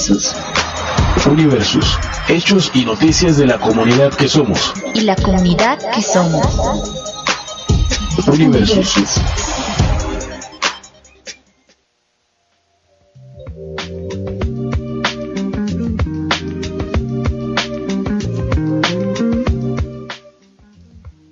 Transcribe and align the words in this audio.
Universus. 0.00 0.34
Universus. 1.26 1.98
Hechos 2.26 2.70
y 2.72 2.86
noticias 2.86 3.36
de 3.36 3.46
la 3.46 3.58
comunidad 3.58 4.10
que 4.14 4.30
somos. 4.30 4.72
Y 4.94 5.02
la 5.02 5.14
comunidad 5.14 5.78
que 5.94 6.00
somos. 6.00 6.46
Universus. 8.26 9.20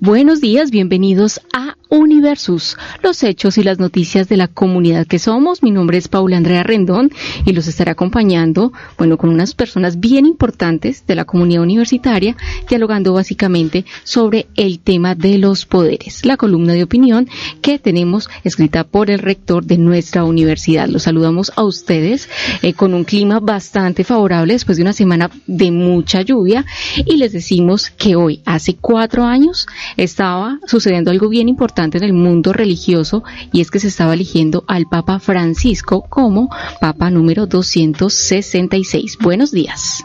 Buenos 0.00 0.42
días, 0.42 0.70
bienvenidos 0.70 1.40
a 1.54 1.67
Universus, 2.18 2.77
los 3.00 3.22
hechos 3.22 3.58
y 3.58 3.62
las 3.62 3.78
noticias 3.78 4.28
de 4.28 4.36
la 4.36 4.48
comunidad 4.48 5.06
que 5.06 5.20
somos. 5.20 5.62
Mi 5.62 5.70
nombre 5.70 5.98
es 5.98 6.09
Paula 6.09 6.36
Andrea 6.36 6.64
Rendón 6.64 7.12
y 7.45 7.52
los 7.52 7.68
estaré 7.68 7.92
acompañando, 7.92 8.72
bueno, 8.96 9.16
con 9.16 9.30
unas 9.30 9.54
personas 9.54 10.00
bien 10.00 10.26
importantes 10.26 11.06
de 11.06 11.14
la 11.14 11.24
comunidad 11.24 11.62
universitaria, 11.62 12.36
dialogando 12.68 13.12
básicamente 13.12 13.84
sobre 14.02 14.48
el 14.56 14.80
tema 14.80 15.14
de 15.14 15.38
los 15.38 15.64
poderes, 15.64 16.24
la 16.24 16.36
columna 16.36 16.73
de 16.73 16.82
opinión 16.82 17.28
que 17.62 17.78
tenemos 17.78 18.28
escrita 18.43 18.82
por 18.82 19.12
el 19.12 19.21
rector 19.21 19.65
de 19.65 19.78
nuestra 19.78 20.24
universidad. 20.24 20.88
Los 20.88 21.04
saludamos 21.04 21.52
a 21.54 21.62
ustedes 21.62 22.28
eh, 22.62 22.73
con 22.73 22.95
un 22.95 23.04
clima 23.04 23.38
bastante 23.38 24.02
favorable 24.02 24.54
después 24.54 24.76
de 24.76 24.82
una 24.82 24.93
semana 24.93 25.30
de 25.46 25.71
mucha 25.71 26.23
lluvia 26.23 26.65
y 27.06 27.16
les 27.16 27.32
decimos 27.32 27.90
que 27.90 28.16
hoy, 28.16 28.43
hace 28.45 28.74
cuatro 28.74 29.23
años, 29.23 29.68
estaba 29.96 30.59
sucediendo 30.66 31.12
algo 31.12 31.28
bien 31.28 31.48
importante 31.48 31.98
en 31.98 32.04
el 32.04 32.07
mundo 32.12 32.52
religioso 32.52 33.23
y 33.52 33.60
es 33.60 33.70
que 33.70 33.80
se 33.80 33.88
estaba 33.88 34.14
eligiendo 34.14 34.64
al 34.66 34.87
Papa 34.87 35.18
Francisco 35.18 36.04
como 36.09 36.48
Papa 36.80 37.10
número 37.10 37.46
266. 37.46 39.18
Buenos 39.20 39.50
días. 39.50 40.04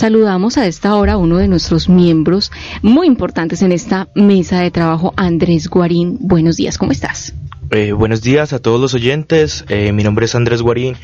Saludamos 0.00 0.56
a 0.56 0.66
esta 0.66 0.94
hora 0.94 1.12
a 1.12 1.16
uno 1.18 1.36
de 1.36 1.46
nuestros 1.46 1.90
miembros 1.90 2.50
muy 2.80 3.06
importantes 3.06 3.60
en 3.60 3.70
esta 3.70 4.08
mesa 4.14 4.60
de 4.60 4.70
trabajo, 4.70 5.12
Andrés 5.14 5.68
Guarín. 5.68 6.16
Buenos 6.20 6.56
días, 6.56 6.78
¿cómo 6.78 6.90
estás? 6.90 7.34
Eh, 7.70 7.92
buenos 7.92 8.22
días 8.22 8.54
a 8.54 8.60
todos 8.60 8.80
los 8.80 8.94
oyentes. 8.94 9.66
Eh, 9.68 9.92
mi 9.92 10.02
nombre 10.02 10.24
es 10.24 10.34
Andrés 10.34 10.62
Guarín 10.62 10.96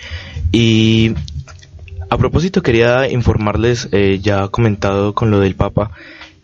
y 0.51 1.13
a 2.09 2.19
propósito, 2.19 2.63
quería 2.63 3.09
informarles, 3.11 3.89
eh, 3.93 4.21
ya 4.23 4.49
comentado 4.49 5.15
con 5.15 5.31
lo 5.31 5.41
del 5.41 5.55
Papa, 5.57 5.91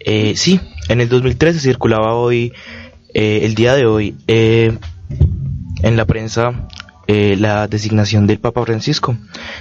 eh, 0.04 0.34
sí, 0.36 0.60
en 0.88 1.00
el 1.00 1.08
2013 1.08 1.60
circulaba 1.60 2.14
hoy, 2.14 2.52
eh, 3.14 3.40
el 3.42 3.54
día 3.54 3.74
de 3.74 3.86
hoy, 3.86 4.16
eh, 4.26 4.76
en 5.82 5.96
la 5.96 6.04
prensa 6.04 6.68
la 7.08 7.68
designación 7.68 8.26
del 8.26 8.38
Papa 8.38 8.64
Francisco. 8.64 9.18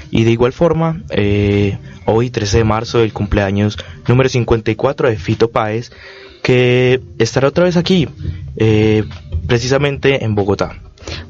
Y 0.10 0.24
de 0.24 0.32
igual 0.32 0.54
forma, 0.54 1.02
hoy 2.06 2.30
13 2.30 2.60
de 2.60 2.64
marzo, 2.64 3.02
el 3.02 3.12
cumpleaños 3.12 3.78
número 4.08 4.30
54 4.30 5.10
de 5.10 5.18
Fito 5.18 5.52
Páez, 5.52 5.92
que 6.44 7.02
estará 7.20 7.50
otra 7.50 7.66
vez 7.66 7.76
aquí, 7.76 8.08
precisamente 9.48 10.24
en 10.24 10.34
Bogotá. 10.34 10.78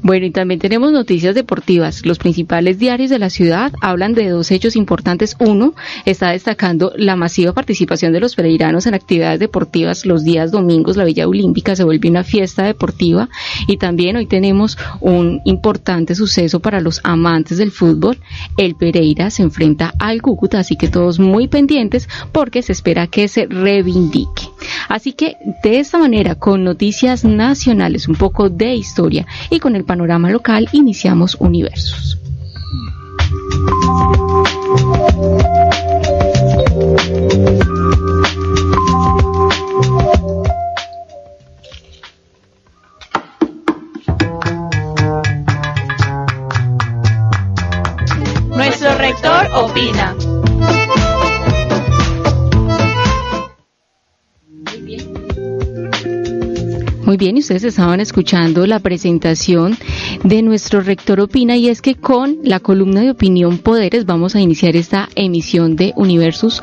Bueno, 0.02 0.26
y 0.26 0.30
también 0.30 0.60
tenemos 0.60 0.92
noticias 0.92 1.34
deportivas. 1.34 2.04
Los 2.04 2.18
principales 2.18 2.78
diarios 2.78 3.10
de 3.10 3.18
la 3.18 3.30
ciudad 3.30 3.72
hablan 3.80 4.14
de 4.14 4.28
dos 4.28 4.50
hechos 4.50 4.76
importantes. 4.76 5.36
Uno, 5.38 5.74
está 6.04 6.30
destacando 6.30 6.92
la 6.96 7.16
masiva 7.16 7.52
participación 7.52 8.12
de 8.12 8.20
los 8.20 8.34
pereiranos 8.34 8.86
en 8.86 8.94
actividades 8.94 9.40
deportivas 9.40 10.06
los 10.06 10.24
días 10.24 10.50
domingos. 10.50 10.96
La 10.96 11.04
Villa 11.04 11.28
Olímpica 11.28 11.76
se 11.76 11.84
vuelve 11.84 12.08
una 12.08 12.24
fiesta 12.24 12.64
deportiva. 12.64 13.28
Y 13.66 13.76
también 13.76 14.16
hoy 14.16 14.26
tenemos 14.26 14.78
un 15.00 15.40
importante 15.44 16.14
suceso 16.14 16.60
para 16.60 16.80
los 16.80 17.00
amantes 17.04 17.58
del 17.58 17.70
fútbol. 17.70 18.18
El 18.56 18.74
Pereira 18.74 19.30
se 19.30 19.42
enfrenta 19.42 19.92
al 19.98 20.22
Cúcuta, 20.22 20.58
así 20.58 20.76
que 20.76 20.88
todos 20.88 21.18
muy 21.18 21.48
pendientes 21.48 22.08
porque 22.32 22.62
se 22.62 22.72
espera 22.72 23.06
que 23.06 23.28
se 23.28 23.46
reivindique. 23.46 24.48
Así 24.88 25.12
que 25.12 25.36
de 25.62 25.78
esta 25.78 25.98
manera, 25.98 26.34
con 26.34 26.64
noticias 26.64 27.24
nacionales, 27.24 28.08
un 28.08 28.16
poco 28.16 28.48
de 28.48 28.74
historia 28.74 29.26
y 29.50 29.58
con 29.58 29.71
el 29.76 29.84
panorama 29.84 30.30
local, 30.30 30.68
iniciamos 30.72 31.36
Universos. 31.38 32.18
Muy 57.12 57.18
bien, 57.18 57.36
y 57.36 57.40
ustedes 57.40 57.64
estaban 57.64 58.00
escuchando 58.00 58.66
la 58.66 58.78
presentación 58.78 59.76
de 60.24 60.42
nuestro 60.42 60.80
rector 60.80 61.20
Opina 61.20 61.56
y 61.56 61.68
es 61.68 61.82
que 61.82 61.96
con 61.96 62.38
la 62.44 62.60
columna 62.60 63.00
de 63.00 63.10
opinión 63.10 63.58
Poderes 63.58 64.06
vamos 64.06 64.36
a 64.36 64.40
iniciar 64.40 64.76
esta 64.76 65.08
emisión 65.16 65.74
de 65.74 65.92
Universus. 65.96 66.62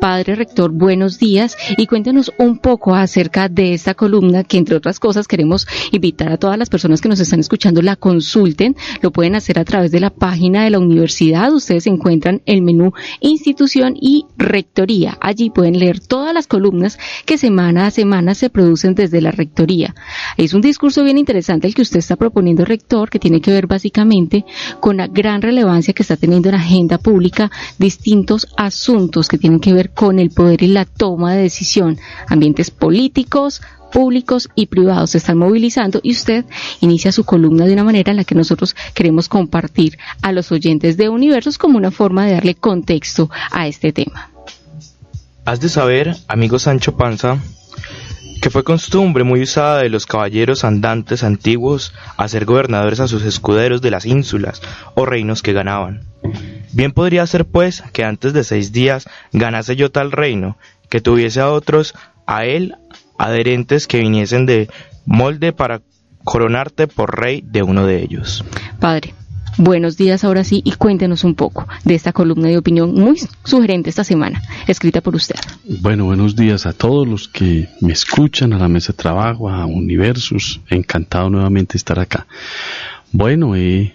Padre 0.00 0.36
rector, 0.36 0.70
buenos 0.70 1.18
días 1.18 1.56
y 1.76 1.86
cuéntenos 1.86 2.32
un 2.38 2.58
poco 2.58 2.94
acerca 2.94 3.48
de 3.48 3.74
esta 3.74 3.94
columna 3.94 4.44
que 4.44 4.58
entre 4.58 4.76
otras 4.76 5.00
cosas 5.00 5.26
queremos 5.26 5.66
invitar 5.90 6.30
a 6.30 6.36
todas 6.36 6.56
las 6.56 6.70
personas 6.70 7.00
que 7.00 7.08
nos 7.08 7.20
están 7.20 7.40
escuchando 7.40 7.82
la 7.82 7.96
consulten. 7.96 8.76
Lo 9.02 9.10
pueden 9.10 9.34
hacer 9.34 9.58
a 9.58 9.64
través 9.64 9.90
de 9.90 10.00
la 10.00 10.10
página 10.10 10.62
de 10.64 10.70
la 10.70 10.78
universidad. 10.78 11.52
Ustedes 11.52 11.86
encuentran 11.86 12.42
el 12.46 12.62
menú 12.62 12.92
institución 13.20 13.94
y 14.00 14.26
rectoría. 14.36 15.18
Allí 15.20 15.50
pueden 15.50 15.78
leer 15.78 16.00
todas 16.00 16.32
las 16.32 16.46
columnas 16.46 16.98
que 17.26 17.38
semana 17.38 17.86
a 17.86 17.90
semana 17.90 18.34
se 18.34 18.50
producen 18.50 18.94
desde 18.94 19.20
la 19.20 19.32
rectoría. 19.32 19.94
Es 20.36 20.54
un 20.54 20.60
discurso 20.60 21.02
bien 21.02 21.18
interesante 21.18 21.66
el 21.66 21.74
que 21.74 21.82
usted 21.82 21.98
está 21.98 22.16
proponiendo, 22.16 22.64
rector, 22.64 22.99
que 23.08 23.18
tiene 23.18 23.40
que 23.40 23.52
ver 23.52 23.66
básicamente 23.66 24.44
con 24.80 24.98
la 24.98 25.06
gran 25.06 25.40
relevancia 25.40 25.94
que 25.94 26.02
está 26.02 26.16
teniendo 26.16 26.48
en 26.48 26.56
la 26.56 26.60
agenda 26.60 26.98
pública 26.98 27.50
distintos 27.78 28.48
asuntos 28.56 29.28
que 29.28 29.38
tienen 29.38 29.60
que 29.60 29.72
ver 29.72 29.90
con 29.90 30.18
el 30.18 30.30
poder 30.30 30.62
y 30.62 30.66
la 30.66 30.84
toma 30.84 31.32
de 31.32 31.42
decisión, 31.42 31.98
ambientes 32.28 32.70
políticos, 32.70 33.62
públicos 33.90 34.48
y 34.54 34.66
privados 34.66 35.10
se 35.10 35.18
están 35.18 35.38
movilizando 35.38 36.00
y 36.02 36.12
usted 36.12 36.44
inicia 36.80 37.12
su 37.12 37.24
columna 37.24 37.66
de 37.66 37.72
una 37.72 37.84
manera 37.84 38.10
en 38.10 38.16
la 38.16 38.24
que 38.24 38.34
nosotros 38.34 38.76
queremos 38.94 39.28
compartir 39.28 39.98
a 40.22 40.32
los 40.32 40.52
oyentes 40.52 40.96
de 40.96 41.08
Universos 41.08 41.58
como 41.58 41.76
una 41.76 41.90
forma 41.90 42.26
de 42.26 42.32
darle 42.34 42.54
contexto 42.54 43.30
a 43.50 43.66
este 43.66 43.92
tema. 43.92 44.30
Has 45.44 45.60
de 45.60 45.68
saber, 45.68 46.16
amigo 46.28 46.58
Sancho 46.58 46.96
Panza, 46.96 47.38
que 48.40 48.50
fue 48.50 48.64
costumbre 48.64 49.24
muy 49.24 49.42
usada 49.42 49.78
de 49.78 49.88
los 49.88 50.06
caballeros 50.06 50.64
andantes 50.64 51.22
antiguos 51.22 51.92
hacer 52.16 52.44
gobernadores 52.44 53.00
a 53.00 53.08
sus 53.08 53.22
escuderos 53.22 53.82
de 53.82 53.90
las 53.90 54.06
ínsulas 54.06 54.62
o 54.94 55.04
reinos 55.04 55.42
que 55.42 55.52
ganaban. 55.52 56.06
Bien 56.72 56.92
podría 56.92 57.26
ser 57.26 57.44
pues 57.44 57.82
que 57.92 58.04
antes 58.04 58.32
de 58.32 58.44
seis 58.44 58.72
días 58.72 59.08
ganase 59.32 59.76
yo 59.76 59.90
tal 59.90 60.12
reino, 60.12 60.56
que 60.88 61.00
tuviese 61.00 61.40
a 61.40 61.50
otros, 61.50 61.94
a 62.26 62.44
él, 62.44 62.76
adherentes 63.18 63.86
que 63.86 63.98
viniesen 63.98 64.46
de 64.46 64.70
molde 65.04 65.52
para 65.52 65.82
coronarte 66.24 66.86
por 66.86 67.18
rey 67.18 67.42
de 67.44 67.62
uno 67.62 67.86
de 67.86 68.02
ellos. 68.02 68.44
Padre, 68.78 69.14
Buenos 69.58 69.96
días 69.96 70.24
ahora 70.24 70.44
sí 70.44 70.62
y 70.64 70.72
cuéntenos 70.72 71.24
un 71.24 71.34
poco 71.34 71.66
de 71.84 71.94
esta 71.94 72.12
columna 72.12 72.48
de 72.48 72.58
opinión 72.58 72.94
muy 72.94 73.18
sugerente 73.44 73.90
esta 73.90 74.04
semana, 74.04 74.42
escrita 74.66 75.00
por 75.00 75.14
usted. 75.14 75.36
Bueno, 75.80 76.04
buenos 76.04 76.36
días 76.36 76.66
a 76.66 76.72
todos 76.72 77.06
los 77.06 77.28
que 77.28 77.68
me 77.80 77.92
escuchan, 77.92 78.52
a 78.52 78.58
la 78.58 78.68
mesa 78.68 78.92
de 78.92 78.98
trabajo, 78.98 79.50
a 79.50 79.66
Universus, 79.66 80.60
encantado 80.70 81.30
nuevamente 81.30 81.76
estar 81.76 81.98
acá. 81.98 82.26
Bueno, 83.12 83.56
he 83.56 83.94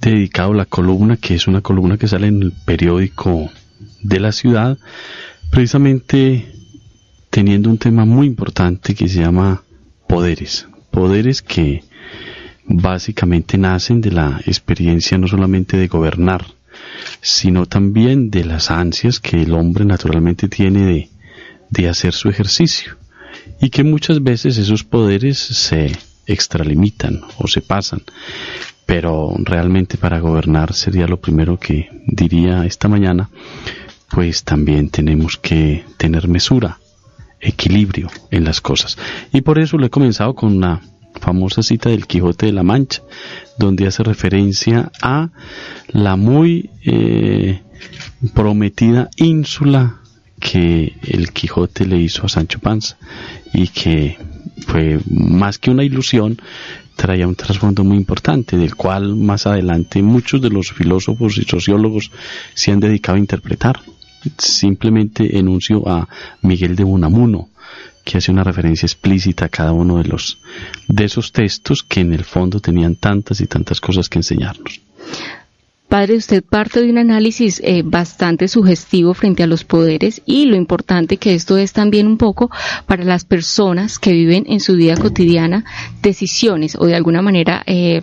dedicado 0.00 0.52
la 0.54 0.66
columna, 0.66 1.16
que 1.16 1.34
es 1.34 1.46
una 1.46 1.60
columna 1.60 1.96
que 1.96 2.08
sale 2.08 2.26
en 2.26 2.42
el 2.42 2.52
periódico 2.52 3.50
de 4.02 4.20
la 4.20 4.32
ciudad, 4.32 4.78
precisamente 5.50 6.52
teniendo 7.30 7.70
un 7.70 7.78
tema 7.78 8.04
muy 8.04 8.26
importante 8.26 8.94
que 8.94 9.08
se 9.08 9.20
llama 9.20 9.62
poderes, 10.08 10.66
poderes 10.90 11.42
que 11.42 11.84
básicamente 12.66 13.58
nacen 13.58 14.00
de 14.00 14.12
la 14.12 14.40
experiencia 14.46 15.18
no 15.18 15.28
solamente 15.28 15.76
de 15.76 15.88
gobernar, 15.88 16.44
sino 17.20 17.66
también 17.66 18.30
de 18.30 18.44
las 18.44 18.70
ansias 18.70 19.20
que 19.20 19.42
el 19.42 19.52
hombre 19.52 19.84
naturalmente 19.84 20.48
tiene 20.48 20.84
de, 20.84 21.08
de 21.70 21.88
hacer 21.88 22.12
su 22.12 22.28
ejercicio 22.28 22.96
y 23.60 23.70
que 23.70 23.84
muchas 23.84 24.22
veces 24.22 24.58
esos 24.58 24.84
poderes 24.84 25.38
se 25.38 25.92
extralimitan 26.26 27.22
o 27.38 27.46
se 27.46 27.60
pasan. 27.60 28.02
Pero 28.84 29.34
realmente 29.38 29.96
para 29.96 30.20
gobernar 30.20 30.72
sería 30.72 31.06
lo 31.06 31.20
primero 31.20 31.58
que 31.58 31.88
diría 32.06 32.64
esta 32.64 32.88
mañana, 32.88 33.30
pues 34.10 34.44
también 34.44 34.90
tenemos 34.90 35.36
que 35.36 35.84
tener 35.96 36.28
mesura 36.28 36.78
equilibrio 37.40 38.08
en 38.30 38.44
las 38.44 38.60
cosas. 38.60 38.96
Y 39.32 39.40
por 39.40 39.58
eso 39.58 39.76
lo 39.76 39.86
he 39.86 39.90
comenzado 39.90 40.34
con 40.34 40.56
una 40.56 40.82
famosa 41.20 41.62
cita 41.62 41.90
del 41.90 42.06
Quijote 42.06 42.46
de 42.46 42.52
la 42.52 42.62
Mancha, 42.62 43.02
donde 43.58 43.86
hace 43.86 44.02
referencia 44.02 44.90
a 45.02 45.30
la 45.88 46.16
muy 46.16 46.70
eh, 46.84 47.62
prometida 48.34 49.10
ínsula 49.16 50.00
que 50.40 50.94
el 51.02 51.32
Quijote 51.32 51.86
le 51.86 51.98
hizo 51.98 52.26
a 52.26 52.28
Sancho 52.28 52.58
Panza 52.58 52.96
y 53.52 53.68
que 53.68 54.18
fue 54.66 55.00
más 55.08 55.58
que 55.58 55.70
una 55.70 55.84
ilusión, 55.84 56.38
traía 56.96 57.28
un 57.28 57.34
trasfondo 57.34 57.84
muy 57.84 57.96
importante, 57.96 58.56
del 58.56 58.74
cual 58.74 59.16
más 59.16 59.46
adelante 59.46 60.02
muchos 60.02 60.40
de 60.40 60.50
los 60.50 60.72
filósofos 60.72 61.38
y 61.38 61.44
sociólogos 61.44 62.10
se 62.54 62.72
han 62.72 62.80
dedicado 62.80 63.16
a 63.16 63.20
interpretar. 63.20 63.80
Simplemente 64.38 65.38
enuncio 65.38 65.88
a 65.88 66.08
Miguel 66.42 66.74
de 66.74 66.84
Unamuno, 66.84 67.48
que 68.06 68.18
hace 68.18 68.30
una 68.30 68.44
referencia 68.44 68.86
explícita 68.86 69.46
a 69.46 69.48
cada 69.48 69.72
uno 69.72 69.98
de 69.98 70.04
los 70.04 70.38
de 70.86 71.04
esos 71.04 71.32
textos 71.32 71.82
que 71.82 72.00
en 72.00 72.12
el 72.12 72.24
fondo 72.24 72.60
tenían 72.60 72.94
tantas 72.94 73.40
y 73.40 73.46
tantas 73.46 73.80
cosas 73.80 74.08
que 74.08 74.20
enseñarnos. 74.20 74.80
Padre, 75.88 76.16
usted 76.16 76.42
parte 76.42 76.82
de 76.82 76.90
un 76.90 76.98
análisis 76.98 77.60
eh, 77.64 77.82
bastante 77.84 78.48
sugestivo 78.48 79.12
frente 79.14 79.42
a 79.42 79.46
los 79.46 79.64
poderes 79.64 80.22
y 80.24 80.46
lo 80.46 80.56
importante 80.56 81.16
que 81.16 81.34
esto 81.34 81.56
es 81.58 81.72
también 81.72 82.06
un 82.06 82.16
poco 82.16 82.50
para 82.86 83.04
las 83.04 83.24
personas 83.24 83.98
que 83.98 84.12
viven 84.12 84.44
en 84.48 84.60
su 84.60 84.74
vida 84.76 84.96
cotidiana 84.96 85.64
decisiones 86.02 86.76
o 86.76 86.86
de 86.86 86.94
alguna 86.94 87.22
manera 87.22 87.62
eh, 87.66 88.02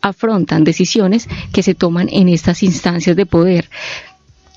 afrontan 0.00 0.64
decisiones 0.64 1.28
que 1.52 1.62
se 1.62 1.74
toman 1.74 2.08
en 2.10 2.28
estas 2.28 2.62
instancias 2.62 3.16
de 3.16 3.26
poder. 3.26 3.68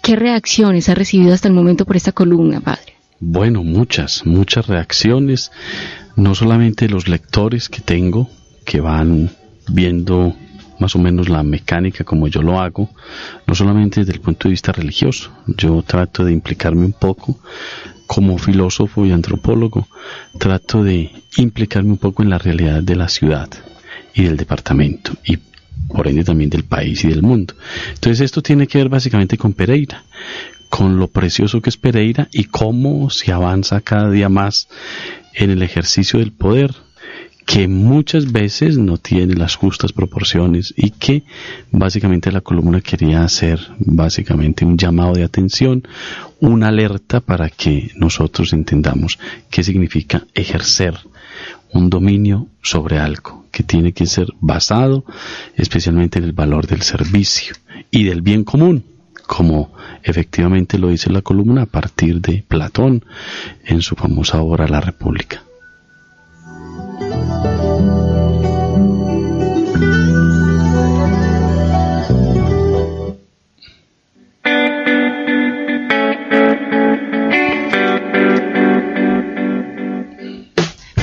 ¿Qué 0.01 0.15
reacciones 0.15 0.87
ha 0.89 0.95
recibido 0.95 1.33
hasta 1.33 1.49
el 1.49 1.53
momento 1.53 1.85
por 1.85 1.97
esta 1.97 2.11
columna, 2.11 2.61
Padre? 2.61 2.96
Bueno, 3.19 3.63
muchas, 3.63 4.25
muchas 4.25 4.67
reacciones, 4.67 5.51
no 6.15 6.35
solamente 6.35 6.87
los 6.87 7.07
lectores 7.07 7.67
que 7.67 7.81
tengo, 7.81 8.29
que 8.63 8.79
van 8.79 9.31
viendo 9.69 10.35
más 10.79 10.95
o 10.95 10.99
menos 10.99 11.27
la 11.27 11.41
mecánica 11.41 12.03
como 12.03 12.27
yo 12.27 12.43
lo 12.43 12.59
hago, 12.59 12.89
no 13.47 13.55
solamente 13.55 14.01
desde 14.01 14.13
el 14.13 14.21
punto 14.21 14.47
de 14.47 14.51
vista 14.51 14.71
religioso, 14.71 15.31
yo 15.47 15.81
trato 15.81 16.23
de 16.23 16.31
implicarme 16.31 16.85
un 16.85 16.93
poco 16.93 17.39
como 18.05 18.37
filósofo 18.37 19.05
y 19.05 19.11
antropólogo, 19.11 19.87
trato 20.37 20.83
de 20.83 21.11
implicarme 21.37 21.91
un 21.91 21.97
poco 21.97 22.21
en 22.21 22.29
la 22.29 22.37
realidad 22.37 22.83
de 22.83 22.95
la 22.95 23.09
ciudad 23.09 23.49
y 24.13 24.23
del 24.23 24.37
departamento 24.37 25.13
y 25.25 25.37
por 25.87 26.07
ende 26.07 26.23
también 26.23 26.49
del 26.49 26.63
país 26.63 27.03
y 27.03 27.07
del 27.07 27.21
mundo. 27.21 27.55
Entonces 27.93 28.21
esto 28.21 28.41
tiene 28.41 28.67
que 28.67 28.77
ver 28.77 28.89
básicamente 28.89 29.37
con 29.37 29.53
Pereira, 29.53 30.03
con 30.69 30.97
lo 30.97 31.07
precioso 31.07 31.61
que 31.61 31.69
es 31.69 31.77
Pereira 31.77 32.27
y 32.31 32.45
cómo 32.45 33.09
se 33.09 33.31
avanza 33.31 33.81
cada 33.81 34.09
día 34.09 34.29
más 34.29 34.67
en 35.33 35.51
el 35.51 35.61
ejercicio 35.61 36.19
del 36.19 36.31
poder, 36.31 36.75
que 37.45 37.69
muchas 37.69 38.33
veces 38.33 38.77
no 38.77 38.97
tiene 38.97 39.33
las 39.35 39.55
justas 39.55 39.93
proporciones 39.93 40.73
y 40.75 40.89
que 40.91 41.23
básicamente 41.71 42.31
la 42.31 42.41
columna 42.41 42.81
quería 42.81 43.23
hacer 43.23 43.59
básicamente 43.79 44.65
un 44.65 44.77
llamado 44.77 45.13
de 45.13 45.23
atención, 45.23 45.87
una 46.41 46.67
alerta 46.67 47.21
para 47.21 47.49
que 47.49 47.91
nosotros 47.95 48.51
entendamos 48.51 49.17
qué 49.49 49.63
significa 49.63 50.25
ejercer 50.33 50.99
un 51.71 51.89
dominio 51.89 52.47
sobre 52.61 52.99
algo 52.99 53.45
que 53.51 53.63
tiene 53.63 53.93
que 53.93 54.07
ser 54.07 54.27
basado 54.41 55.05
especialmente 55.55 56.19
en 56.19 56.25
el 56.25 56.33
valor 56.33 56.67
del 56.67 56.81
servicio 56.81 57.55
y 57.89 58.03
del 58.03 58.21
bien 58.21 58.43
común 58.43 58.96
como 59.27 59.73
efectivamente 60.01 60.79
lo 60.79 60.87
dice 60.87 61.11
la 61.11 61.21
columna 61.21 61.63
a 61.63 61.65
partir 61.65 62.21
de 62.21 62.43
Platón 62.47 63.03
en 63.65 63.81
su 63.81 63.95
famosa 63.95 64.41
obra 64.41 64.67
La 64.67 64.79
República. 64.79 65.43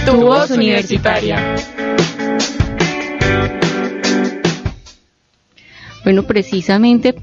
Tu 0.07 0.21
voz 0.21 0.51
universitaria. 0.51 1.55
Bueno, 6.05 6.23
precisamente 6.25 7.15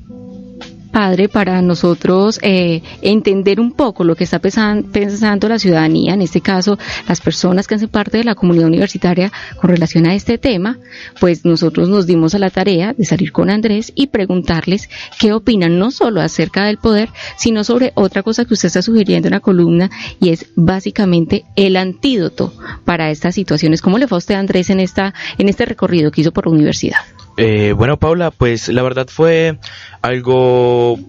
padre 0.91 1.29
para 1.29 1.61
nosotros 1.61 2.39
eh, 2.41 2.81
entender 3.01 3.59
un 3.59 3.71
poco 3.71 4.03
lo 4.03 4.15
que 4.15 4.23
está 4.23 4.39
pensando 4.39 5.47
la 5.47 5.59
ciudadanía, 5.59 6.13
en 6.13 6.21
este 6.21 6.41
caso 6.41 6.77
las 7.07 7.21
personas 7.21 7.67
que 7.67 7.75
hacen 7.75 7.89
parte 7.89 8.17
de 8.17 8.23
la 8.23 8.35
comunidad 8.35 8.67
universitaria 8.67 9.31
con 9.59 9.69
relación 9.69 10.07
a 10.07 10.15
este 10.15 10.38
tema, 10.38 10.77
pues 11.19 11.45
nosotros 11.45 11.89
nos 11.89 12.05
dimos 12.05 12.35
a 12.35 12.39
la 12.39 12.49
tarea 12.49 12.93
de 12.93 13.05
salir 13.05 13.31
con 13.31 13.49
Andrés 13.49 13.91
y 13.95 14.07
preguntarles 14.07 14.89
qué 15.19 15.33
opinan 15.33 15.79
no 15.79 15.91
solo 15.91 16.21
acerca 16.21 16.65
del 16.65 16.77
poder, 16.77 17.09
sino 17.38 17.63
sobre 17.63 17.91
otra 17.95 18.23
cosa 18.23 18.45
que 18.45 18.53
usted 18.53 18.67
está 18.67 18.81
sugiriendo 18.81 19.27
en 19.27 19.33
la 19.33 19.39
columna 19.39 19.89
y 20.19 20.29
es 20.29 20.47
básicamente 20.55 21.45
el 21.55 21.77
antídoto 21.77 22.53
para 22.85 23.11
estas 23.11 23.35
situaciones. 23.35 23.81
¿Cómo 23.81 23.97
le 23.97 24.07
fue 24.07 24.17
a 24.17 24.19
usted 24.19 24.35
Andrés 24.35 24.69
en 24.69 24.79
esta 24.79 25.13
en 25.38 25.49
este 25.49 25.65
recorrido 25.65 26.11
que 26.11 26.21
hizo 26.21 26.31
por 26.31 26.45
la 26.45 26.53
universidad? 26.53 26.99
Eh, 27.43 27.73
bueno, 27.73 27.97
Paula, 27.97 28.29
pues 28.29 28.67
la 28.67 28.83
verdad 28.83 29.07
fue 29.07 29.57
algo 30.03 30.99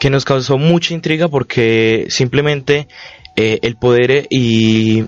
que 0.00 0.08
nos 0.08 0.24
causó 0.24 0.56
mucha 0.56 0.94
intriga 0.94 1.28
porque 1.28 2.06
simplemente 2.08 2.88
eh, 3.36 3.58
el 3.60 3.76
poder 3.76 4.26
y 4.30 5.04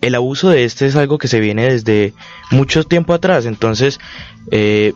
el 0.00 0.14
abuso 0.14 0.48
de 0.48 0.64
este 0.64 0.86
es 0.86 0.96
algo 0.96 1.18
que 1.18 1.28
se 1.28 1.40
viene 1.40 1.70
desde 1.70 2.14
mucho 2.50 2.84
tiempo 2.84 3.12
atrás. 3.12 3.44
Entonces, 3.44 4.00
eh, 4.50 4.94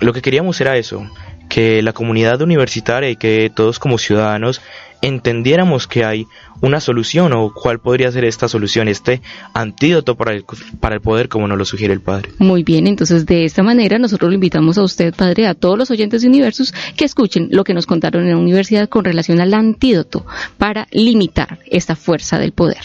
lo 0.00 0.12
que 0.12 0.22
queríamos 0.22 0.60
era 0.60 0.76
eso, 0.76 1.04
que 1.48 1.82
la 1.82 1.92
comunidad 1.92 2.40
universitaria 2.42 3.10
y 3.10 3.16
que 3.16 3.50
todos 3.52 3.80
como 3.80 3.98
ciudadanos 3.98 4.60
entendiéramos 5.02 5.86
que 5.86 6.04
hay 6.04 6.26
una 6.60 6.80
solución 6.80 7.32
o 7.32 7.52
cuál 7.54 7.78
podría 7.78 8.12
ser 8.12 8.24
esta 8.24 8.48
solución, 8.48 8.88
este 8.88 9.22
antídoto 9.54 10.16
para 10.16 10.34
el, 10.34 10.44
para 10.78 10.96
el 10.96 11.00
poder 11.00 11.28
como 11.28 11.48
nos 11.48 11.58
lo 11.58 11.64
sugiere 11.64 11.94
el 11.94 12.00
Padre. 12.00 12.30
Muy 12.38 12.62
bien, 12.62 12.86
entonces 12.86 13.26
de 13.26 13.44
esta 13.44 13.62
manera 13.62 13.98
nosotros 13.98 14.30
lo 14.30 14.34
invitamos 14.34 14.78
a 14.78 14.82
usted, 14.82 15.14
Padre, 15.14 15.46
a 15.46 15.54
todos 15.54 15.78
los 15.78 15.90
oyentes 15.90 16.22
de 16.22 16.28
Universos 16.28 16.74
que 16.96 17.04
escuchen 17.04 17.48
lo 17.50 17.64
que 17.64 17.74
nos 17.74 17.86
contaron 17.86 18.24
en 18.24 18.30
la 18.30 18.36
universidad 18.36 18.88
con 18.88 19.04
relación 19.04 19.40
al 19.40 19.54
antídoto 19.54 20.26
para 20.58 20.86
limitar 20.90 21.58
esta 21.66 21.96
fuerza 21.96 22.38
del 22.38 22.52
poder. 22.52 22.84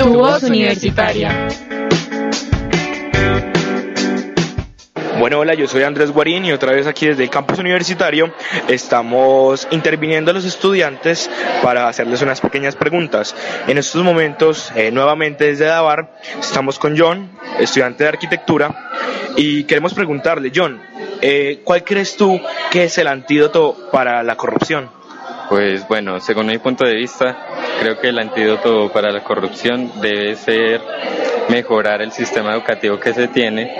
Tu 0.00 0.14
voz 0.14 0.42
universitaria. 0.44 1.46
Bueno, 5.18 5.40
hola, 5.40 5.52
yo 5.52 5.68
soy 5.68 5.82
Andrés 5.82 6.10
Guarín 6.10 6.46
y 6.46 6.52
otra 6.52 6.72
vez 6.72 6.86
aquí 6.86 7.06
desde 7.06 7.24
el 7.24 7.28
campus 7.28 7.58
universitario 7.58 8.32
estamos 8.66 9.68
interviniendo 9.70 10.30
a 10.30 10.34
los 10.34 10.46
estudiantes 10.46 11.30
para 11.62 11.86
hacerles 11.86 12.22
unas 12.22 12.40
pequeñas 12.40 12.76
preguntas. 12.76 13.36
En 13.68 13.76
estos 13.76 14.02
momentos, 14.02 14.72
eh, 14.74 14.90
nuevamente 14.90 15.44
desde 15.44 15.66
Davar, 15.66 16.16
estamos 16.40 16.78
con 16.78 16.98
John, 16.98 17.28
estudiante 17.58 18.04
de 18.04 18.08
arquitectura, 18.08 18.90
y 19.36 19.64
queremos 19.64 19.92
preguntarle, 19.92 20.50
John, 20.54 20.80
eh, 21.20 21.60
¿cuál 21.62 21.84
crees 21.84 22.16
tú 22.16 22.40
que 22.70 22.84
es 22.84 22.96
el 22.96 23.06
antídoto 23.06 23.90
para 23.92 24.22
la 24.22 24.36
corrupción? 24.36 24.99
Pues 25.50 25.88
bueno, 25.88 26.20
según 26.20 26.46
mi 26.46 26.58
punto 26.58 26.84
de 26.84 26.94
vista, 26.94 27.36
creo 27.80 27.98
que 27.98 28.10
el 28.10 28.20
antídoto 28.20 28.88
para 28.92 29.10
la 29.10 29.24
corrupción 29.24 29.90
debe 30.00 30.36
ser 30.36 30.80
mejorar 31.48 32.02
el 32.02 32.12
sistema 32.12 32.52
educativo 32.52 33.00
que 33.00 33.12
se 33.12 33.26
tiene 33.26 33.74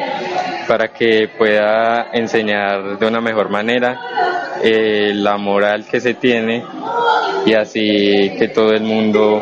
para 0.67 0.89
que 0.89 1.31
pueda 1.39 2.09
enseñar 2.13 2.99
de 2.99 3.07
una 3.07 3.21
mejor 3.21 3.51
manera 3.51 4.01
eh, 4.65 5.13
la 5.15 5.37
moral 5.37 5.87
que 5.89 6.01
se 6.01 6.15
tiene 6.15 6.65
y 7.47 7.55
así 7.55 8.33
que 8.37 8.51
todo 8.53 8.73
el 8.73 8.83
mundo 8.83 9.41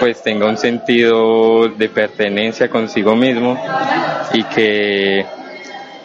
pues 0.00 0.20
tenga 0.20 0.46
un 0.46 0.56
sentido 0.56 1.68
de 1.68 1.88
pertenencia 1.88 2.68
consigo 2.68 3.14
mismo 3.14 3.56
y 4.34 4.42
que 4.42 5.24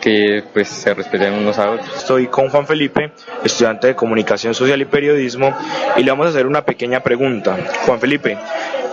que 0.03 0.43
pues 0.51 0.67
se 0.67 0.93
respeten 0.93 1.31
unos 1.31 1.57
a 1.57 1.71
otros. 1.71 1.95
Estoy 1.95 2.27
con 2.27 2.49
Juan 2.49 2.67
Felipe, 2.67 3.13
estudiante 3.41 3.87
de 3.87 3.95
Comunicación 3.95 4.53
Social 4.53 4.81
y 4.81 4.85
Periodismo, 4.85 5.55
y 5.95 6.03
le 6.03 6.11
vamos 6.11 6.25
a 6.25 6.29
hacer 6.31 6.45
una 6.45 6.65
pequeña 6.65 6.99
pregunta. 6.99 7.57
Juan 7.85 8.01
Felipe, 8.01 8.37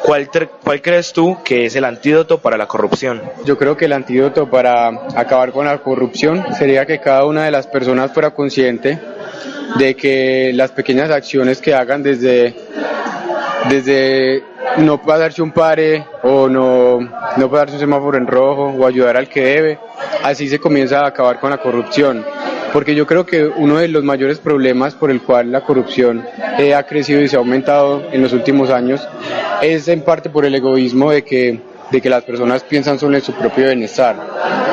¿cuál, 0.05 0.31
cuál 0.63 0.81
crees 0.81 1.13
tú 1.13 1.39
que 1.45 1.67
es 1.67 1.75
el 1.75 1.85
antídoto 1.85 2.39
para 2.39 2.57
la 2.57 2.69
corrupción? 2.69 3.21
Yo 3.45 3.59
creo 3.59 3.77
que 3.77 3.87
el 3.87 3.93
antídoto 3.93 4.49
para 4.49 4.87
acabar 5.17 5.51
con 5.51 5.67
la 5.67 5.79
corrupción 5.79 6.45
sería 6.57 6.87
que 6.87 7.01
cada 7.01 7.25
una 7.25 7.45
de 7.45 7.51
las 7.51 7.67
personas 7.67 8.13
fuera 8.13 8.31
consciente 8.31 9.01
de 9.81 9.97
que 9.97 10.53
las 10.55 10.71
pequeñas 10.71 11.11
acciones 11.11 11.61
que 11.61 11.75
hagan 11.75 12.05
desde, 12.05 12.55
desde 13.69 14.45
no 14.79 15.01
pasarse 15.03 15.43
un 15.43 15.53
pare 15.53 16.05
o 16.23 16.49
no, 16.49 17.01
no 17.37 17.51
pasarse 17.51 17.75
un 17.75 17.81
semáforo 17.81 18.17
en 18.19 18.27
rojo 18.27 18.67
o 18.79 18.87
ayudar 18.87 19.17
al 19.17 19.29
que 19.29 19.43
debe. 19.43 19.79
Así 20.23 20.49
se 20.49 20.59
comienza 20.59 21.01
a 21.01 21.09
acabar 21.09 21.41
con 21.41 21.51
la 21.51 21.59
corrupción. 21.59 22.25
Porque 22.73 22.95
yo 22.95 23.07
creo 23.07 23.27
que 23.27 23.45
uno 23.45 23.79
de 23.79 23.89
los 23.89 24.05
mayores 24.05 24.39
problemas 24.39 24.95
por 24.95 25.11
el 25.11 25.23
cual 25.23 25.51
la 25.51 25.63
corrupción 25.63 26.25
eh, 26.59 26.75
ha 26.75 26.85
crecido 26.85 27.21
y 27.21 27.29
se 27.29 27.37
ha 27.37 27.41
aumentado 27.41 28.05
en 28.13 28.23
los 28.23 28.33
últimos 28.33 28.71
años 28.71 29.07
es 29.61 29.89
en 29.89 30.03
parte 30.03 30.31
por 30.31 30.45
el 30.45 30.55
egoísmo 30.55 31.11
de 31.11 31.25
que, 31.25 31.61
de 31.91 32.01
que 32.01 32.09
las 32.09 32.23
personas 32.23 32.63
piensan 32.63 32.99
solo 32.99 33.17
en 33.17 33.23
su 33.23 33.33
propio 33.33 33.67
bienestar. 33.67 34.17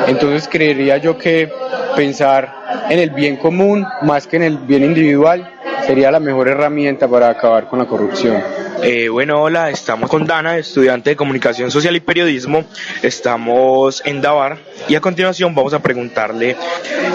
Entonces 0.07 0.47
creería 0.47 0.97
yo 0.97 1.17
que 1.17 1.51
pensar 1.95 2.53
en 2.89 2.99
el 2.99 3.09
bien 3.09 3.37
común 3.37 3.85
más 4.03 4.27
que 4.27 4.37
en 4.37 4.43
el 4.43 4.57
bien 4.59 4.83
individual 4.83 5.49
sería 5.87 6.11
la 6.11 6.19
mejor 6.19 6.47
herramienta 6.49 7.07
para 7.07 7.29
acabar 7.29 7.67
con 7.67 7.79
la 7.79 7.85
corrupción. 7.85 8.66
Eh, 8.81 9.09
bueno, 9.09 9.41
hola, 9.41 9.69
estamos 9.69 10.09
con 10.09 10.25
Dana, 10.25 10.57
estudiante 10.57 11.11
de 11.11 11.15
Comunicación 11.15 11.71
Social 11.71 11.95
y 11.95 11.99
Periodismo. 11.99 12.65
Estamos 13.01 14.01
en 14.05 14.21
Davar 14.21 14.59
y 14.87 14.95
a 14.95 15.01
continuación 15.01 15.55
vamos 15.55 15.73
a 15.73 15.79
preguntarle, 15.79 16.55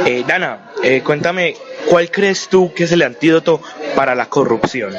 eh, 0.04 0.24
Dana, 0.26 0.72
eh, 0.82 1.02
cuéntame, 1.02 1.54
¿cuál 1.88 2.10
crees 2.10 2.48
tú 2.48 2.72
que 2.74 2.84
es 2.84 2.92
el 2.92 3.02
antídoto 3.02 3.60
para 3.94 4.14
la 4.14 4.26
corrupción? 4.26 4.92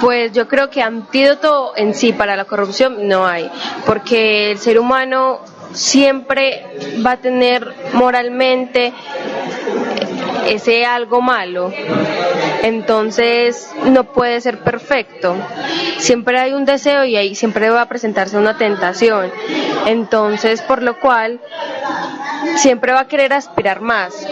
Pues 0.00 0.32
yo 0.32 0.48
creo 0.48 0.68
que 0.68 0.82
antídoto 0.82 1.72
en 1.76 1.94
sí 1.94 2.12
para 2.12 2.34
la 2.36 2.44
corrupción 2.44 3.06
no 3.06 3.26
hay, 3.26 3.48
porque 3.86 4.50
el 4.50 4.58
ser 4.58 4.78
humano 4.78 5.40
siempre 5.72 6.66
va 7.04 7.12
a 7.12 7.16
tener 7.18 7.72
moralmente 7.92 8.92
ese 10.46 10.84
algo 10.84 11.20
malo. 11.20 11.72
Entonces 12.64 13.68
no 13.84 14.04
puede 14.04 14.40
ser 14.40 14.60
perfecto. 14.60 15.36
Siempre 15.98 16.40
hay 16.40 16.54
un 16.54 16.64
deseo 16.64 17.04
y 17.04 17.14
ahí 17.14 17.34
siempre 17.34 17.68
va 17.68 17.82
a 17.82 17.88
presentarse 17.90 18.38
una 18.38 18.56
tentación. 18.56 19.30
Entonces, 19.84 20.62
por 20.62 20.82
lo 20.82 20.98
cual, 20.98 21.40
siempre 22.56 22.92
va 22.92 23.00
a 23.00 23.06
querer 23.06 23.34
aspirar 23.34 23.82
más. 23.82 24.26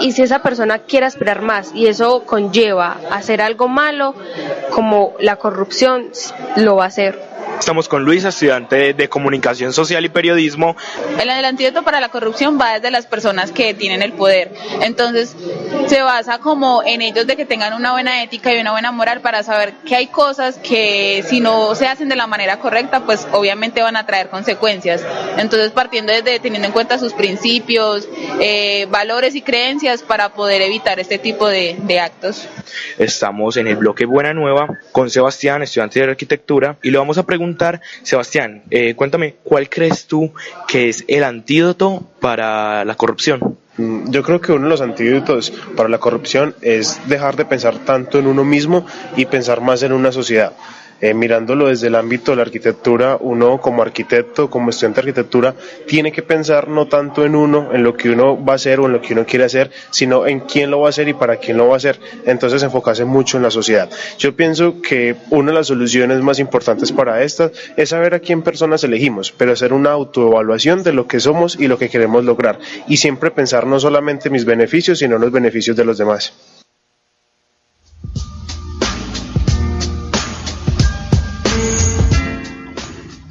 Y 0.00 0.12
si 0.12 0.22
esa 0.22 0.38
persona 0.38 0.78
quiere 0.78 1.04
aspirar 1.04 1.42
más 1.42 1.72
y 1.74 1.86
eso 1.86 2.24
conlleva 2.24 2.96
hacer 3.10 3.42
algo 3.42 3.68
malo, 3.68 4.14
como 4.70 5.12
la 5.20 5.36
corrupción, 5.36 6.10
lo 6.56 6.76
va 6.76 6.84
a 6.84 6.86
hacer. 6.88 7.34
Estamos 7.58 7.88
con 7.88 8.04
Luisa, 8.04 8.28
estudiante 8.28 8.94
de 8.94 9.08
Comunicación 9.08 9.72
Social 9.72 10.04
y 10.04 10.08
Periodismo. 10.08 10.76
El, 11.20 11.30
el 11.30 11.44
antídoto 11.44 11.82
para 11.82 12.00
la 12.00 12.08
corrupción 12.08 12.58
va 12.60 12.74
desde 12.74 12.90
las 12.90 13.06
personas 13.06 13.52
que 13.52 13.74
tienen 13.74 14.02
el 14.02 14.12
poder. 14.12 14.52
Entonces, 14.82 15.36
se 15.86 16.02
basa 16.02 16.38
como 16.38 16.82
en 16.84 17.00
ellos 17.00 17.26
de 17.26 17.36
que 17.36 17.46
tengan 17.46 17.72
una 17.76 17.92
buena 17.92 18.22
ética 18.22 18.54
y 18.54 18.60
una 18.60 18.72
buena 18.72 18.92
moral 18.92 19.20
para 19.20 19.42
saber 19.42 19.74
que 19.86 19.96
hay 19.96 20.06
cosas 20.08 20.58
que 20.58 21.24
si 21.26 21.40
no 21.40 21.74
se 21.74 21.86
hacen 21.86 22.08
de 22.08 22.16
la 22.16 22.26
manera 22.26 22.58
correcta, 22.58 23.04
pues 23.04 23.26
obviamente 23.32 23.82
van 23.82 23.96
a 23.96 24.06
traer 24.06 24.28
consecuencias. 24.28 25.04
Entonces, 25.38 25.70
partiendo 25.70 26.12
desde 26.12 26.38
teniendo 26.40 26.66
en 26.66 26.72
cuenta 26.72 26.98
sus 26.98 27.12
principios, 27.12 28.08
eh, 28.40 28.86
valores 28.90 29.34
y 29.34 29.42
creencias 29.42 30.02
para 30.02 30.30
poder 30.30 30.62
evitar 30.62 30.98
este 31.00 31.18
tipo 31.18 31.48
de, 31.48 31.74
actos. 32.00 32.48
Estamos 32.98 33.56
en 33.56 33.68
el 33.68 33.76
bloque 33.76 34.04
Buena 34.04 34.34
Nueva 34.34 34.66
con 34.90 35.10
Sebastián, 35.10 35.62
estudiante 35.62 36.00
de 36.00 36.10
arquitectura, 36.10 36.76
y 36.82 36.90
le 36.90 36.98
vamos 36.98 37.18
a 37.18 37.22
preguntar, 37.24 37.80
Sebastián, 38.02 38.62
eh, 38.70 38.94
cuéntame, 38.94 39.36
¿cuál 39.44 39.68
crees 39.68 40.06
tú 40.06 40.32
que 40.66 40.88
es 40.88 41.04
el 41.06 41.22
antídoto 41.22 42.02
para 42.20 42.84
la 42.84 42.96
corrupción? 42.96 43.58
Mm, 43.76 44.10
Yo 44.10 44.22
creo 44.22 44.40
que 44.40 44.52
uno 44.52 44.64
de 44.64 44.70
los 44.70 44.80
antídotos 44.80 45.52
para 45.76 45.88
la 45.88 45.98
corrupción 45.98 46.54
es 46.60 47.00
dejar 47.08 47.36
de 47.36 47.44
pensar 47.44 47.78
tanto 47.78 48.18
en 48.18 48.26
uno 48.26 48.44
mismo 48.44 48.86
y 49.16 49.26
pensar 49.26 49.60
más 49.60 49.82
en 49.82 49.92
una 49.92 50.12
sociedad. 50.12 50.52
Eh, 51.04 51.12
mirándolo 51.12 51.68
desde 51.68 51.88
el 51.88 51.96
ámbito 51.96 52.32
de 52.32 52.36
la 52.36 52.44
arquitectura, 52.44 53.18
uno 53.20 53.60
como 53.60 53.82
arquitecto, 53.82 54.48
como 54.48 54.70
estudiante 54.70 55.02
de 55.02 55.10
arquitectura, 55.10 55.54
tiene 55.86 56.10
que 56.10 56.22
pensar 56.22 56.68
no 56.68 56.88
tanto 56.88 57.26
en 57.26 57.36
uno, 57.36 57.74
en 57.74 57.82
lo 57.82 57.94
que 57.94 58.08
uno 58.08 58.42
va 58.42 58.54
a 58.54 58.56
hacer 58.56 58.80
o 58.80 58.86
en 58.86 58.92
lo 58.92 59.02
que 59.02 59.12
uno 59.12 59.26
quiere 59.26 59.44
hacer, 59.44 59.70
sino 59.90 60.26
en 60.26 60.40
quién 60.40 60.70
lo 60.70 60.80
va 60.80 60.86
a 60.86 60.88
hacer 60.88 61.06
y 61.06 61.12
para 61.12 61.36
quién 61.36 61.58
lo 61.58 61.68
va 61.68 61.74
a 61.74 61.76
hacer. 61.76 62.00
Entonces 62.24 62.62
enfocarse 62.62 63.04
mucho 63.04 63.36
en 63.36 63.42
la 63.42 63.50
sociedad. 63.50 63.90
Yo 64.16 64.34
pienso 64.34 64.80
que 64.80 65.14
una 65.28 65.52
de 65.52 65.58
las 65.58 65.66
soluciones 65.66 66.22
más 66.22 66.38
importantes 66.38 66.90
para 66.90 67.22
estas 67.22 67.52
es 67.76 67.90
saber 67.90 68.14
a 68.14 68.20
quién 68.20 68.40
personas 68.40 68.82
elegimos, 68.82 69.30
pero 69.30 69.52
hacer 69.52 69.74
una 69.74 69.90
autoevaluación 69.90 70.84
de 70.84 70.94
lo 70.94 71.06
que 71.06 71.20
somos 71.20 71.54
y 71.60 71.68
lo 71.68 71.76
que 71.76 71.90
queremos 71.90 72.24
lograr. 72.24 72.58
Y 72.88 72.96
siempre 72.96 73.30
pensar 73.30 73.66
no 73.66 73.78
solamente 73.78 74.28
en 74.28 74.32
mis 74.32 74.46
beneficios, 74.46 75.00
sino 75.00 75.16
en 75.16 75.20
los 75.20 75.32
beneficios 75.32 75.76
de 75.76 75.84
los 75.84 75.98
demás. 75.98 76.32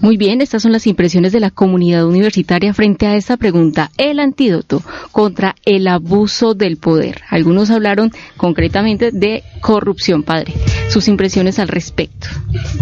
Muy 0.03 0.17
bien, 0.17 0.41
estas 0.41 0.61
son 0.61 0.73
las 0.73 0.85
impresiones 0.85 1.31
de 1.31 1.39
la 1.39 1.49
comunidad 1.49 2.05
universitaria 2.05 2.73
frente 2.73 3.07
a 3.07 3.15
esta 3.15 3.37
pregunta, 3.37 3.89
el 3.97 4.19
antídoto 4.19 4.83
contra 5.13 5.55
el 5.63 5.87
abuso 5.87 6.55
del 6.55 6.75
poder. 6.75 7.21
Algunos 7.29 7.69
hablaron 7.71 8.11
concretamente 8.35 9.11
de 9.13 9.43
corrupción, 9.61 10.23
padre. 10.23 10.55
Sus 10.89 11.07
impresiones 11.07 11.57
al 11.57 11.69
respecto. 11.69 12.27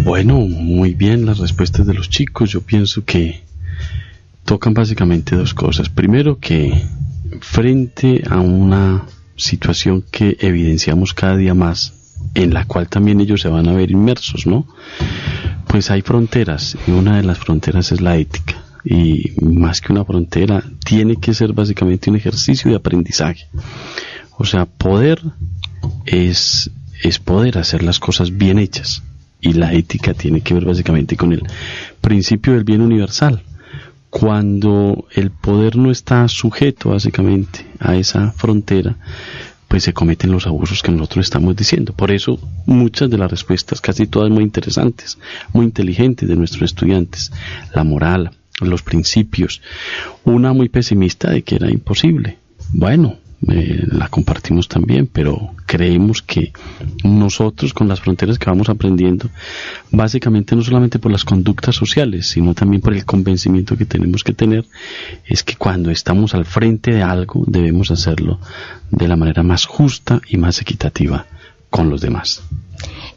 Bueno, 0.02 0.40
muy 0.40 0.94
bien 0.94 1.24
las 1.24 1.38
respuestas 1.38 1.86
de 1.86 1.94
los 1.94 2.10
chicos. 2.10 2.50
Yo 2.50 2.60
pienso 2.60 3.04
que 3.04 3.42
tocan 4.44 4.74
básicamente 4.74 5.36
dos 5.36 5.54
cosas. 5.54 5.90
Primero 5.90 6.40
que 6.40 6.72
frente 7.38 8.24
a 8.28 8.40
una 8.40 9.06
situación 9.36 10.02
que 10.10 10.38
evidenciamos 10.40 11.14
cada 11.14 11.36
día 11.36 11.54
más, 11.54 12.18
en 12.34 12.52
la 12.52 12.64
cual 12.64 12.88
también 12.88 13.20
ellos 13.20 13.42
se 13.42 13.48
van 13.48 13.68
a 13.68 13.74
ver 13.74 13.92
inmersos, 13.92 14.44
¿no? 14.44 14.66
Pues 15.72 15.90
hay 15.90 16.02
fronteras 16.02 16.76
y 16.86 16.90
una 16.90 17.16
de 17.16 17.22
las 17.22 17.38
fronteras 17.38 17.92
es 17.92 18.02
la 18.02 18.18
ética. 18.18 18.62
Y 18.84 19.32
más 19.40 19.80
que 19.80 19.90
una 19.90 20.04
frontera, 20.04 20.62
tiene 20.84 21.16
que 21.16 21.32
ser 21.32 21.54
básicamente 21.54 22.10
un 22.10 22.16
ejercicio 22.16 22.70
de 22.70 22.76
aprendizaje. 22.76 23.46
O 24.36 24.44
sea, 24.44 24.66
poder 24.66 25.22
es, 26.04 26.70
es 27.02 27.18
poder 27.18 27.56
hacer 27.56 27.82
las 27.82 28.00
cosas 28.00 28.36
bien 28.36 28.58
hechas. 28.58 29.02
Y 29.40 29.54
la 29.54 29.72
ética 29.72 30.12
tiene 30.12 30.42
que 30.42 30.52
ver 30.52 30.66
básicamente 30.66 31.16
con 31.16 31.32
el 31.32 31.42
principio 32.02 32.52
del 32.52 32.64
bien 32.64 32.82
universal. 32.82 33.42
Cuando 34.10 35.06
el 35.12 35.30
poder 35.30 35.76
no 35.76 35.90
está 35.90 36.28
sujeto 36.28 36.90
básicamente 36.90 37.64
a 37.80 37.96
esa 37.96 38.32
frontera, 38.32 38.96
pues 39.72 39.84
se 39.84 39.94
cometen 39.94 40.30
los 40.30 40.46
abusos 40.46 40.82
que 40.82 40.92
nosotros 40.92 41.24
estamos 41.24 41.56
diciendo. 41.56 41.94
Por 41.94 42.10
eso 42.10 42.38
muchas 42.66 43.08
de 43.08 43.16
las 43.16 43.30
respuestas, 43.30 43.80
casi 43.80 44.06
todas 44.06 44.30
muy 44.30 44.42
interesantes, 44.42 45.16
muy 45.54 45.64
inteligentes 45.64 46.28
de 46.28 46.36
nuestros 46.36 46.64
estudiantes, 46.64 47.32
la 47.74 47.82
moral, 47.82 48.32
los 48.60 48.82
principios, 48.82 49.62
una 50.24 50.52
muy 50.52 50.68
pesimista 50.68 51.30
de 51.30 51.40
que 51.40 51.54
era 51.54 51.70
imposible. 51.70 52.36
Bueno, 52.74 53.16
eh, 53.48 53.84
la 53.90 54.08
compartimos 54.08 54.68
también, 54.68 55.08
pero 55.12 55.54
creemos 55.66 56.22
que 56.22 56.52
nosotros 57.02 57.72
con 57.74 57.88
las 57.88 58.00
fronteras 58.00 58.38
que 58.38 58.48
vamos 58.48 58.68
aprendiendo, 58.68 59.28
básicamente 59.90 60.54
no 60.54 60.62
solamente 60.62 60.98
por 60.98 61.10
las 61.10 61.24
conductas 61.24 61.74
sociales, 61.74 62.28
sino 62.28 62.54
también 62.54 62.82
por 62.82 62.94
el 62.94 63.04
convencimiento 63.04 63.76
que 63.76 63.84
tenemos 63.84 64.22
que 64.22 64.32
tener, 64.32 64.64
es 65.26 65.42
que 65.42 65.56
cuando 65.56 65.90
estamos 65.90 66.34
al 66.34 66.44
frente 66.44 66.92
de 66.92 67.02
algo 67.02 67.44
debemos 67.46 67.90
hacerlo 67.90 68.38
de 68.90 69.08
la 69.08 69.16
manera 69.16 69.42
más 69.42 69.66
justa 69.66 70.20
y 70.28 70.36
más 70.36 70.60
equitativa 70.60 71.26
con 71.68 71.90
los 71.90 72.00
demás. 72.00 72.42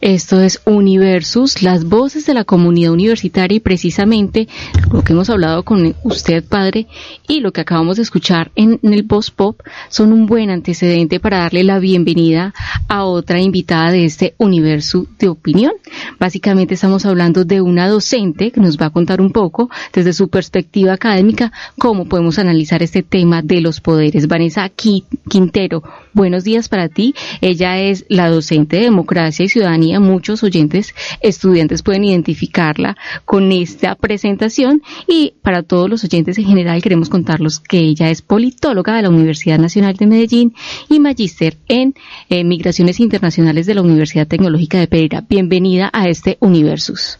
Esto 0.01 0.39
es 0.41 0.62
Universus, 0.65 1.62
las 1.63 1.86
voces 1.86 2.25
de 2.25 2.34
la 2.34 2.43
comunidad 2.43 2.91
universitaria 2.91 3.55
y 3.55 3.60
precisamente 3.60 4.48
lo 4.91 5.03
que 5.03 5.13
hemos 5.13 5.29
hablado 5.29 5.63
con 5.63 5.95
usted, 6.03 6.43
padre, 6.43 6.88
y 7.27 7.39
lo 7.39 7.51
que 7.51 7.62
acabamos 7.62 7.98
de 7.98 8.03
escuchar 8.03 8.51
en, 8.55 8.79
el 8.84 9.05
post 9.07 9.36
pop 9.36 9.62
son 9.89 10.12
un 10.13 10.25
buen 10.25 10.50
antecedente 10.50 11.19
para 11.19 11.39
darle 11.39 11.63
la 11.63 11.79
bienvenida 11.79 12.53
a 12.88 13.05
otra 13.05 13.41
invitada 13.41 13.91
de 13.91 14.05
este 14.05 14.36
universo 14.38 15.07
de 15.17 15.29
opinión. 15.29 15.72
Básicamente 16.19 16.74
estamos 16.75 17.05
hablando 17.05 17.45
de 17.45 17.62
una 17.62 17.88
docente 17.88 18.51
que 18.51 18.62
nos 18.62 18.77
va 18.77 18.88
a 18.88 18.91
contar 18.91 19.22
un 19.22 19.31
poco 19.31 19.69
desde 19.93 20.13
su 20.13 20.29
perspectiva 20.29 20.93
académica 20.93 21.51
cómo 21.79 22.05
podemos 22.05 22.38
analizar 22.38 22.84
este 22.84 23.01
tema 23.01 23.41
de 23.41 23.62
los 23.62 23.81
poderes. 23.81 24.27
Vanessa 24.27 24.69
Qui- 24.69 25.05
Quintero, 25.29 25.81
buenos 26.13 26.43
días 26.43 26.69
para 26.69 26.89
ti. 26.89 27.15
Ella 27.41 27.79
es 27.79 28.05
la 28.10 28.29
docente 28.29 28.77
de 28.77 28.84
democracia 28.84 29.45
y 29.45 29.50
ciudadanía. 29.56 30.02
Muchos 30.02 30.44
oyentes, 30.44 30.94
estudiantes 31.22 31.82
pueden 31.82 32.04
identificarla 32.04 32.98
con 33.24 33.54
esta 33.54 33.96
presentación 33.96 34.82
y 35.08 35.36
para 35.42 35.64
todos 35.64 35.90
los 35.90 36.04
oyentes 36.04 36.38
en 36.38 36.46
general 36.46 36.82
queremos 36.82 37.08
contarlos 37.08 37.60
que 37.60 37.80
ella 37.80 38.10
es 38.10 38.22
politóloga 38.22 38.98
de 38.98 39.04
la 39.04 39.10
Universidad 39.10 39.58
Nacional 39.58 39.96
de 39.96 40.08
Medellín 40.08 40.54
y 40.90 41.00
magíster 41.00 41.56
en 41.70 41.96
eh, 42.30 42.44
migraciones 42.44 43.00
internacionales 43.00 43.66
de 43.66 43.76
la 43.76 43.82
Universidad 43.82 44.28
Tecnológica 44.28 44.78
de 44.78 44.88
Pereira. 44.88 45.24
Bienvenida 45.28 45.90
a 45.94 46.10
este 46.10 46.38
Universus. 46.42 47.18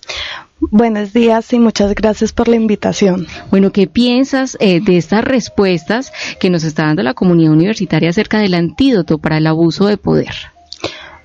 Buenos 0.60 1.14
días 1.14 1.54
y 1.54 1.60
muchas 1.60 1.96
gracias 1.96 2.34
por 2.34 2.48
la 2.50 2.58
invitación. 2.58 3.28
Bueno, 3.50 3.72
¿qué 3.72 3.88
piensas 3.88 4.58
eh, 4.60 4.82
de 4.82 4.98
estas 4.98 5.24
respuestas 5.24 6.12
que 6.40 6.50
nos 6.50 6.64
está 6.64 6.84
dando 6.84 7.04
la 7.04 7.14
comunidad 7.14 7.54
universitaria 7.54 8.10
acerca 8.10 8.40
del 8.40 8.56
antídoto 8.56 9.20
para 9.20 9.38
el 9.38 9.48
abuso 9.48 9.86
de 9.86 9.98
poder? 9.98 10.34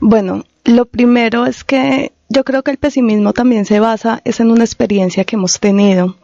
Bueno, 0.01 0.45
lo 0.65 0.87
primero 0.87 1.47
es 1.47 1.65
que 1.65 2.13
yo 2.29 2.45
creo 2.45 2.63
que 2.63 2.71
el 2.71 2.77
pesimismo 2.77 3.33
también 3.33 3.65
se 3.65 3.81
basa 3.81 4.21
es 4.25 4.39
en 4.41 4.51
una 4.51 4.65
experiencia 4.65 5.25
que 5.25 5.37
hemos 5.37 5.59
tenido 5.59 6.17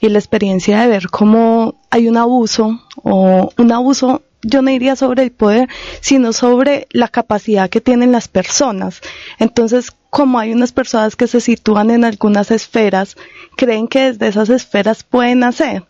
y 0.00 0.08
la 0.08 0.18
experiencia 0.18 0.80
de 0.80 0.88
ver 0.88 1.08
cómo 1.08 1.76
hay 1.90 2.08
un 2.08 2.18
abuso 2.18 2.80
o 3.02 3.50
un 3.56 3.72
abuso 3.72 4.22
yo 4.44 4.62
no 4.62 4.70
diría 4.70 4.94
sobre 4.94 5.22
el 5.22 5.32
poder, 5.32 5.68
sino 6.00 6.32
sobre 6.32 6.86
la 6.90 7.08
capacidad 7.08 7.70
que 7.70 7.80
tienen 7.80 8.12
las 8.12 8.28
personas. 8.28 9.00
Entonces, 9.38 9.92
como 10.10 10.38
hay 10.38 10.52
unas 10.52 10.72
personas 10.72 11.16
que 11.16 11.26
se 11.26 11.40
sitúan 11.40 11.90
en 11.90 12.04
algunas 12.04 12.50
esferas, 12.50 13.16
creen 13.56 13.88
que 13.88 14.12
desde 14.12 14.28
esas 14.28 14.50
esferas 14.50 15.02
pueden 15.02 15.42
hacer. 15.44 15.84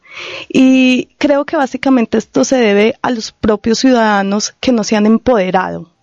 Y 0.48 1.08
creo 1.18 1.44
que 1.44 1.56
básicamente 1.56 2.16
esto 2.16 2.44
se 2.44 2.56
debe 2.56 2.94
a 3.02 3.10
los 3.10 3.32
propios 3.32 3.80
ciudadanos 3.80 4.54
que 4.60 4.72
no 4.72 4.84
se 4.84 4.96
han 4.96 5.06
empoderado. 5.06 5.93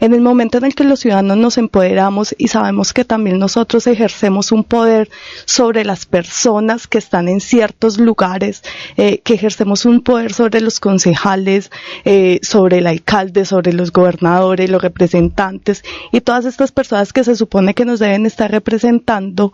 En 0.00 0.14
el 0.14 0.20
momento 0.20 0.58
en 0.58 0.64
el 0.64 0.74
que 0.74 0.84
los 0.84 1.00
ciudadanos 1.00 1.36
nos 1.36 1.58
empoderamos 1.58 2.34
y 2.38 2.48
sabemos 2.48 2.92
que 2.92 3.04
también 3.04 3.38
nosotros 3.38 3.86
ejercemos 3.86 4.52
un 4.52 4.64
poder 4.64 5.10
sobre 5.44 5.84
las 5.84 6.06
personas 6.06 6.86
que 6.86 6.98
están 6.98 7.28
en 7.28 7.40
ciertos 7.40 7.98
lugares, 7.98 8.62
eh, 8.96 9.18
que 9.18 9.34
ejercemos 9.34 9.84
un 9.84 10.02
poder 10.02 10.32
sobre 10.32 10.60
los 10.60 10.80
concejales, 10.80 11.70
eh, 12.04 12.40
sobre 12.42 12.78
el 12.78 12.86
alcalde, 12.86 13.44
sobre 13.44 13.72
los 13.72 13.92
gobernadores, 13.92 14.70
los 14.70 14.82
representantes 14.82 15.82
y 16.12 16.20
todas 16.20 16.44
estas 16.44 16.72
personas 16.72 17.12
que 17.12 17.24
se 17.24 17.36
supone 17.36 17.74
que 17.74 17.84
nos 17.84 17.98
deben 17.98 18.26
estar 18.26 18.50
representando, 18.50 19.52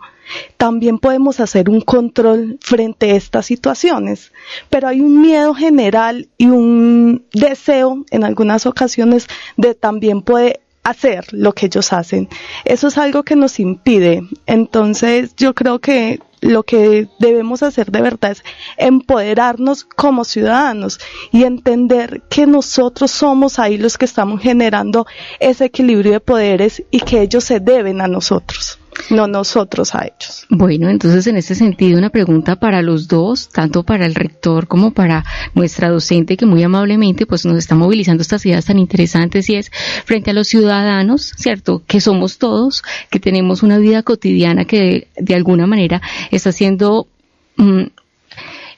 también 0.57 0.99
podemos 0.99 1.39
hacer 1.39 1.69
un 1.69 1.81
control 1.81 2.57
frente 2.61 3.11
a 3.11 3.15
estas 3.15 3.45
situaciones. 3.45 4.31
Pero 4.69 4.87
hay 4.87 5.01
un 5.01 5.21
miedo 5.21 5.53
general 5.53 6.29
y 6.37 6.47
un 6.47 7.25
deseo 7.33 8.05
en 8.11 8.23
algunas 8.23 8.65
ocasiones 8.65 9.27
de 9.55 9.75
también 9.75 10.21
poder 10.21 10.61
hacer 10.83 11.25
lo 11.31 11.53
que 11.53 11.65
ellos 11.65 11.91
hacen. 11.91 12.29
Eso 12.63 12.87
es 12.87 12.97
algo 12.97 13.23
que 13.23 13.35
nos 13.35 13.59
impide. 13.59 14.23
Entonces 14.45 15.35
yo 15.35 15.53
creo 15.53 15.79
que 15.79 16.21
lo 16.39 16.63
que 16.63 17.09
debemos 17.19 17.63
hacer 17.63 17.91
de 17.91 18.01
verdad 18.01 18.31
es 18.31 18.43
empoderarnos 18.77 19.83
como 19.83 20.23
ciudadanos 20.23 20.99
y 21.31 21.43
entender 21.43 22.21
que 22.29 22.45
nosotros 22.45 23.11
somos 23.11 23.59
ahí 23.59 23.77
los 23.77 23.97
que 23.97 24.05
estamos 24.05 24.41
generando 24.41 25.07
ese 25.39 25.65
equilibrio 25.65 26.13
de 26.13 26.19
poderes 26.19 26.83
y 26.91 27.01
que 27.01 27.21
ellos 27.21 27.43
se 27.43 27.59
deben 27.59 27.99
a 28.01 28.07
nosotros 28.07 28.79
no 29.09 29.27
nosotros 29.27 29.95
a 29.95 30.05
ellos. 30.05 30.45
Bueno, 30.49 30.89
entonces 30.89 31.27
en 31.27 31.37
ese 31.37 31.55
sentido 31.55 31.97
una 31.97 32.09
pregunta 32.09 32.57
para 32.57 32.81
los 32.81 33.07
dos, 33.07 33.49
tanto 33.49 33.83
para 33.83 34.05
el 34.05 34.15
rector 34.15 34.67
como 34.67 34.91
para 34.91 35.25
nuestra 35.53 35.89
docente 35.89 36.37
que 36.37 36.45
muy 36.45 36.63
amablemente 36.63 37.25
pues 37.25 37.45
nos 37.45 37.57
está 37.57 37.75
movilizando 37.75 38.21
estas 38.21 38.45
ideas 38.45 38.65
tan 38.65 38.79
interesantes 38.79 39.49
y 39.49 39.55
es 39.55 39.71
frente 40.05 40.31
a 40.31 40.33
los 40.33 40.47
ciudadanos, 40.47 41.33
¿cierto? 41.37 41.83
Que 41.87 42.01
somos 42.01 42.37
todos, 42.37 42.83
que 43.09 43.19
tenemos 43.19 43.63
una 43.63 43.77
vida 43.77 44.03
cotidiana 44.03 44.65
que 44.65 45.07
de, 45.17 45.35
alguna 45.35 45.67
manera 45.67 46.01
está 46.31 46.51
siendo 46.51 47.07
mm, 47.57 47.83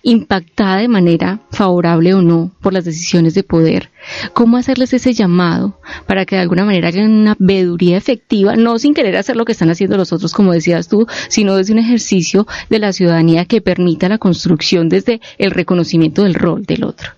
impactada 0.03 0.77
de 0.77 0.87
manera 0.87 1.39
favorable 1.51 2.13
o 2.13 2.21
no 2.21 2.51
por 2.61 2.73
las 2.73 2.85
decisiones 2.85 3.33
de 3.33 3.43
poder. 3.43 3.89
¿Cómo 4.33 4.57
hacerles 4.57 4.93
ese 4.93 5.13
llamado 5.13 5.79
para 6.07 6.25
que 6.25 6.35
de 6.35 6.41
alguna 6.41 6.65
manera 6.65 6.87
hagan 6.87 7.11
una 7.11 7.35
veeduría 7.39 7.97
efectiva, 7.97 8.55
no 8.55 8.79
sin 8.79 8.93
querer 8.93 9.17
hacer 9.17 9.35
lo 9.35 9.45
que 9.45 9.51
están 9.51 9.69
haciendo 9.69 9.97
los 9.97 10.13
otros, 10.13 10.33
como 10.33 10.53
decías 10.53 10.87
tú, 10.87 11.07
sino 11.27 11.55
desde 11.55 11.73
un 11.73 11.79
ejercicio 11.79 12.47
de 12.69 12.79
la 12.79 12.93
ciudadanía 12.93 13.45
que 13.45 13.61
permita 13.61 14.09
la 14.09 14.17
construcción 14.17 14.89
desde 14.89 15.21
el 15.37 15.51
reconocimiento 15.51 16.23
del 16.23 16.33
rol 16.33 16.65
del 16.65 16.83
otro? 16.83 17.11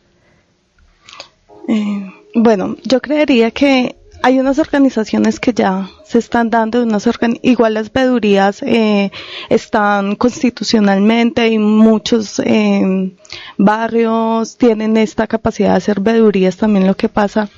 Eh, 1.68 2.12
bueno, 2.34 2.78
yo 2.84 3.02
creería 3.02 3.52
que 3.52 3.96
hay 4.24 4.40
unas 4.40 4.60
organizaciones 4.60 5.40
que 5.40 5.54
ya 5.54 5.90
se 6.06 6.20
están 6.20 6.50
dando, 6.50 6.84
unas 6.84 7.08
igual 7.42 7.74
las 7.74 7.92
vedurías 7.92 8.62
eh, 8.64 9.12
están 9.50 10.16
constitucionalmente 10.16 11.48
y 11.48 11.58
muchos 11.58 12.40
eh, 12.40 13.14
barrios 13.58 14.58
tienen 14.58 14.98
esta 14.98 15.28
capacidad 15.28 15.72
de 15.72 15.78
hacer 15.78 16.00
vedurías 16.00 16.58
también 16.58 16.88
lo 16.88 16.96
que 16.96 17.10
pasa. 17.10 17.50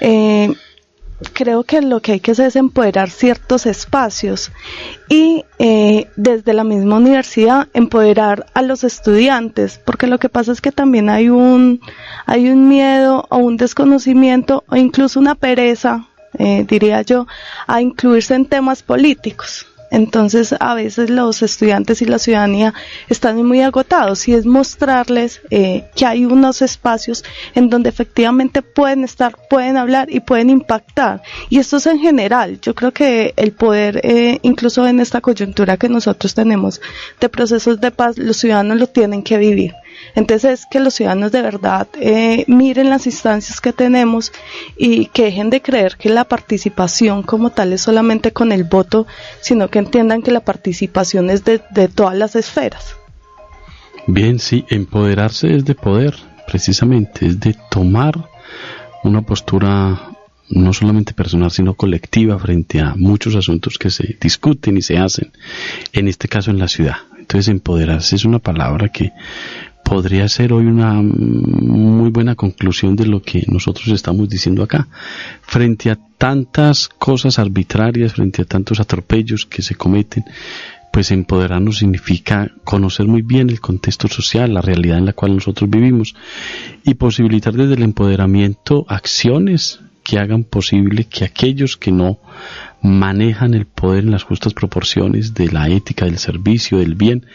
Eh, 0.00 0.52
creo 1.32 1.64
que 1.64 1.82
lo 1.82 2.00
que 2.00 2.12
hay 2.12 2.20
que 2.20 2.32
hacer 2.32 2.46
es 2.46 2.56
empoderar 2.56 3.10
ciertos 3.10 3.66
espacios 3.66 4.50
y 5.08 5.44
eh, 5.58 6.08
desde 6.16 6.52
la 6.54 6.64
misma 6.64 6.96
universidad 6.96 7.68
empoderar 7.74 8.46
a 8.54 8.62
los 8.62 8.84
estudiantes, 8.84 9.80
porque 9.84 10.06
lo 10.06 10.18
que 10.18 10.28
pasa 10.28 10.52
es 10.52 10.60
que 10.60 10.72
también 10.72 11.10
hay 11.10 11.28
un, 11.28 11.80
hay 12.26 12.48
un 12.48 12.68
miedo 12.68 13.26
o 13.28 13.38
un 13.38 13.56
desconocimiento 13.56 14.64
o 14.68 14.76
incluso 14.76 15.20
una 15.20 15.34
pereza 15.34 16.09
eh, 16.38 16.64
diría 16.68 17.02
yo, 17.02 17.26
a 17.66 17.80
incluirse 17.80 18.34
en 18.34 18.46
temas 18.46 18.82
políticos. 18.82 19.66
Entonces, 19.90 20.54
a 20.60 20.74
veces 20.74 21.10
los 21.10 21.42
estudiantes 21.42 22.00
y 22.00 22.04
la 22.04 22.20
ciudadanía 22.20 22.74
están 23.08 23.44
muy 23.44 23.60
agotados 23.60 24.28
y 24.28 24.34
es 24.34 24.46
mostrarles 24.46 25.40
eh, 25.50 25.84
que 25.96 26.06
hay 26.06 26.24
unos 26.24 26.62
espacios 26.62 27.24
en 27.54 27.68
donde 27.68 27.88
efectivamente 27.88 28.62
pueden 28.62 29.02
estar, 29.02 29.36
pueden 29.48 29.76
hablar 29.76 30.08
y 30.10 30.20
pueden 30.20 30.48
impactar. 30.48 31.22
Y 31.48 31.58
esto 31.58 31.78
es 31.78 31.86
en 31.86 31.98
general. 31.98 32.60
Yo 32.60 32.74
creo 32.74 32.92
que 32.92 33.34
el 33.36 33.52
poder, 33.52 34.00
eh, 34.04 34.38
incluso 34.42 34.86
en 34.86 35.00
esta 35.00 35.20
coyuntura 35.20 35.76
que 35.76 35.88
nosotros 35.88 36.34
tenemos 36.34 36.80
de 37.20 37.28
procesos 37.28 37.80
de 37.80 37.90
paz, 37.90 38.16
los 38.16 38.36
ciudadanos 38.36 38.78
lo 38.78 38.86
tienen 38.86 39.24
que 39.24 39.38
vivir. 39.38 39.74
Entonces 40.14 40.60
es 40.60 40.66
que 40.66 40.80
los 40.80 40.94
ciudadanos 40.94 41.32
de 41.32 41.42
verdad 41.42 41.88
eh, 41.94 42.44
miren 42.48 42.90
las 42.90 43.06
instancias 43.06 43.60
que 43.60 43.72
tenemos 43.72 44.32
y 44.76 45.06
que 45.06 45.24
dejen 45.24 45.50
de 45.50 45.62
creer 45.62 45.96
que 45.96 46.08
la 46.08 46.24
participación 46.24 47.22
como 47.22 47.50
tal 47.50 47.72
es 47.72 47.82
solamente 47.82 48.32
con 48.32 48.52
el 48.52 48.64
voto, 48.64 49.06
sino 49.40 49.68
que 49.68 49.78
entiendan 49.78 50.22
que 50.22 50.30
la 50.30 50.40
participación 50.40 51.30
es 51.30 51.44
de, 51.44 51.60
de 51.70 51.88
todas 51.88 52.16
las 52.16 52.36
esferas. 52.36 52.96
Bien, 54.06 54.38
sí, 54.38 54.64
empoderarse 54.68 55.54
es 55.54 55.64
de 55.64 55.74
poder, 55.74 56.14
precisamente, 56.46 57.26
es 57.26 57.38
de 57.38 57.54
tomar 57.70 58.28
una 59.04 59.22
postura 59.22 60.10
no 60.48 60.72
solamente 60.72 61.14
personal, 61.14 61.50
sino 61.50 61.74
colectiva 61.74 62.38
frente 62.38 62.80
a 62.80 62.94
muchos 62.96 63.36
asuntos 63.36 63.78
que 63.78 63.90
se 63.90 64.16
discuten 64.20 64.76
y 64.76 64.82
se 64.82 64.98
hacen, 64.98 65.30
en 65.92 66.08
este 66.08 66.28
caso 66.28 66.50
en 66.50 66.58
la 66.58 66.68
ciudad. 66.68 66.96
Entonces, 67.18 67.48
empoderarse 67.48 68.16
es 68.16 68.24
una 68.24 68.40
palabra 68.40 68.88
que 68.88 69.12
podría 69.90 70.28
ser 70.28 70.52
hoy 70.52 70.66
una 70.66 71.02
muy 71.02 72.10
buena 72.10 72.36
conclusión 72.36 72.94
de 72.94 73.06
lo 73.06 73.22
que 73.22 73.42
nosotros 73.48 73.88
estamos 73.88 74.28
diciendo 74.28 74.62
acá. 74.62 74.86
Frente 75.42 75.90
a 75.90 75.98
tantas 76.16 76.88
cosas 76.88 77.40
arbitrarias, 77.40 78.12
frente 78.12 78.42
a 78.42 78.44
tantos 78.44 78.78
atropellos 78.78 79.46
que 79.46 79.62
se 79.62 79.74
cometen, 79.74 80.22
pues 80.92 81.10
empoderarnos 81.10 81.78
significa 81.78 82.52
conocer 82.62 83.08
muy 83.08 83.22
bien 83.22 83.50
el 83.50 83.60
contexto 83.60 84.06
social, 84.06 84.54
la 84.54 84.60
realidad 84.60 84.98
en 84.98 85.06
la 85.06 85.12
cual 85.12 85.34
nosotros 85.34 85.68
vivimos 85.68 86.14
y 86.84 86.94
posibilitar 86.94 87.54
desde 87.54 87.74
el 87.74 87.82
empoderamiento 87.82 88.86
acciones 88.88 89.80
que 90.04 90.20
hagan 90.20 90.44
posible 90.44 91.06
que 91.06 91.24
aquellos 91.24 91.76
que 91.76 91.90
no 91.90 92.20
manejan 92.80 93.54
el 93.54 93.66
poder 93.66 94.04
en 94.04 94.12
las 94.12 94.22
justas 94.22 94.54
proporciones 94.54 95.34
de 95.34 95.50
la 95.50 95.68
ética, 95.68 96.04
del 96.04 96.18
servicio, 96.18 96.78
del 96.78 96.94
bien, 96.94 97.26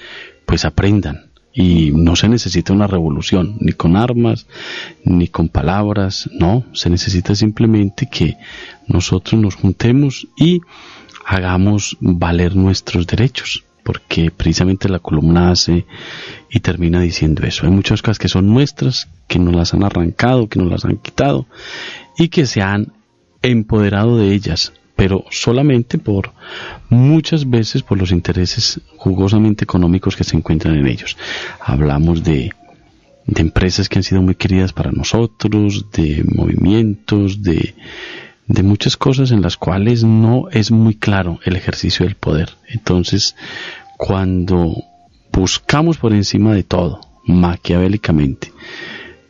pues 0.45 0.63
aprendan 0.63 1.34
y 1.55 1.91
no 1.93 2.17
se 2.17 2.27
necesita 2.27 2.73
una 2.73 2.85
revolución, 2.85 3.55
ni 3.61 3.71
con 3.71 3.95
armas, 3.95 4.45
ni 5.05 5.29
con 5.29 5.47
palabras, 5.47 6.29
no, 6.33 6.65
se 6.73 6.89
necesita 6.89 7.33
simplemente 7.33 8.09
que 8.11 8.37
nosotros 8.87 9.41
nos 9.41 9.55
juntemos 9.55 10.27
y 10.35 10.59
hagamos 11.25 11.97
valer 12.01 12.57
nuestros 12.57 13.07
derechos, 13.07 13.63
porque 13.83 14.31
precisamente 14.31 14.89
la 14.89 14.99
columna 14.99 15.51
hace 15.51 15.85
y 16.49 16.59
termina 16.59 16.99
diciendo 16.99 17.43
eso. 17.43 17.65
Hay 17.65 17.71
muchas 17.71 18.01
cosas 18.01 18.19
que 18.19 18.27
son 18.27 18.47
nuestras, 18.47 19.07
que 19.29 19.39
nos 19.39 19.55
las 19.55 19.73
han 19.73 19.83
arrancado, 19.83 20.49
que 20.49 20.59
nos 20.59 20.69
las 20.69 20.83
han 20.83 20.97
quitado 20.97 21.47
y 22.17 22.27
que 22.27 22.45
se 22.47 22.61
han 22.61 22.91
empoderado 23.41 24.17
de 24.17 24.33
ellas 24.33 24.73
pero 24.95 25.25
solamente 25.29 25.97
por 25.97 26.31
muchas 26.89 27.49
veces 27.49 27.83
por 27.83 27.97
los 27.97 28.11
intereses 28.11 28.79
jugosamente 28.97 29.63
económicos 29.63 30.15
que 30.15 30.23
se 30.23 30.37
encuentran 30.37 30.75
en 30.75 30.87
ellos. 30.87 31.17
Hablamos 31.59 32.23
de, 32.23 32.51
de 33.25 33.41
empresas 33.41 33.89
que 33.89 33.99
han 33.99 34.03
sido 34.03 34.21
muy 34.21 34.35
queridas 34.35 34.73
para 34.73 34.91
nosotros, 34.91 35.91
de 35.91 36.23
movimientos, 36.33 37.41
de, 37.41 37.75
de 38.47 38.63
muchas 38.63 38.95
cosas 38.95 39.31
en 39.31 39.41
las 39.41 39.57
cuales 39.57 40.03
no 40.03 40.47
es 40.51 40.71
muy 40.71 40.95
claro 40.95 41.39
el 41.43 41.55
ejercicio 41.55 42.05
del 42.05 42.15
poder. 42.15 42.51
Entonces, 42.67 43.35
cuando 43.97 44.83
buscamos 45.31 45.97
por 45.97 46.13
encima 46.13 46.53
de 46.53 46.63
todo, 46.63 47.01
maquiavélicamente, 47.25 48.51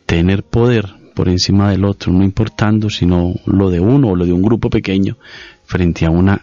tener 0.04 0.44
poder 0.44 0.94
por 1.14 1.28
encima 1.30 1.70
del 1.70 1.84
otro, 1.86 2.12
no 2.12 2.22
importando 2.22 2.90
sino 2.90 3.34
lo 3.46 3.70
de 3.70 3.80
uno 3.80 4.08
o 4.08 4.16
lo 4.16 4.26
de 4.26 4.34
un 4.34 4.42
grupo 4.42 4.68
pequeño, 4.68 5.16
frente 5.66 6.06
a 6.06 6.10
una 6.10 6.40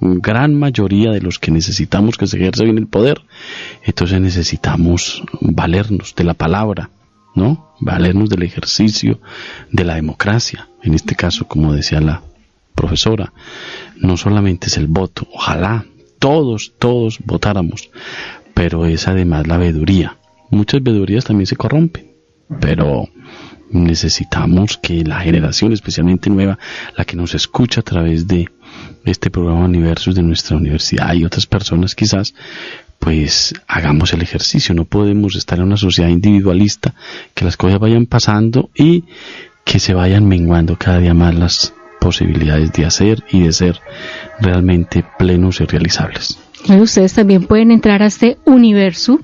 gran 0.00 0.54
mayoría 0.54 1.10
de 1.10 1.20
los 1.20 1.38
que 1.38 1.50
necesitamos 1.50 2.16
que 2.16 2.26
se 2.26 2.38
ejerza 2.38 2.64
bien 2.64 2.78
el 2.78 2.86
poder, 2.86 3.20
entonces 3.82 4.20
necesitamos 4.20 5.22
valernos 5.40 6.14
de 6.14 6.24
la 6.24 6.34
palabra, 6.34 6.90
¿no? 7.34 7.74
Valernos 7.80 8.28
del 8.28 8.42
ejercicio 8.42 9.20
de 9.70 9.84
la 9.84 9.94
democracia. 9.94 10.68
En 10.82 10.94
este 10.94 11.14
caso, 11.14 11.46
como 11.46 11.72
decía 11.72 12.00
la 12.00 12.22
profesora, 12.74 13.32
no 13.96 14.16
solamente 14.16 14.68
es 14.68 14.76
el 14.76 14.86
voto, 14.86 15.28
ojalá 15.32 15.84
todos, 16.18 16.72
todos 16.78 17.18
votáramos. 17.24 17.90
Pero 18.54 18.86
es 18.86 19.08
además 19.08 19.46
la 19.46 19.56
veeduría. 19.56 20.16
Muchas 20.50 20.82
veedurías 20.82 21.24
también 21.24 21.46
se 21.46 21.56
corrompen, 21.56 22.10
pero 22.60 23.08
necesitamos 23.70 24.78
que 24.78 25.04
la 25.04 25.20
generación, 25.20 25.72
especialmente 25.72 26.30
nueva, 26.30 26.58
la 26.96 27.04
que 27.04 27.16
nos 27.16 27.34
escucha 27.34 27.80
a 27.80 27.84
través 27.84 28.26
de 28.26 28.48
este 29.04 29.30
programa 29.30 29.64
Universos 29.64 30.14
de 30.14 30.22
nuestra 30.22 30.56
universidad 30.56 31.14
y 31.14 31.24
otras 31.24 31.46
personas 31.46 31.94
quizás, 31.94 32.34
pues 32.98 33.54
hagamos 33.66 34.12
el 34.12 34.22
ejercicio. 34.22 34.74
No 34.74 34.84
podemos 34.84 35.36
estar 35.36 35.58
en 35.58 35.64
una 35.64 35.76
sociedad 35.76 36.10
individualista, 36.10 36.94
que 37.34 37.44
las 37.44 37.56
cosas 37.56 37.78
vayan 37.78 38.06
pasando 38.06 38.70
y 38.74 39.04
que 39.64 39.78
se 39.78 39.94
vayan 39.94 40.26
menguando 40.26 40.76
cada 40.76 40.98
día 40.98 41.14
más 41.14 41.34
las 41.34 41.74
posibilidades 42.00 42.72
de 42.72 42.86
hacer 42.86 43.22
y 43.30 43.42
de 43.42 43.52
ser 43.52 43.80
realmente 44.40 45.04
plenos 45.18 45.60
y 45.60 45.64
realizables. 45.64 46.38
ustedes 46.68 47.12
también 47.14 47.44
pueden 47.44 47.70
entrar 47.70 48.02
a 48.02 48.06
este 48.06 48.38
universo, 48.46 49.20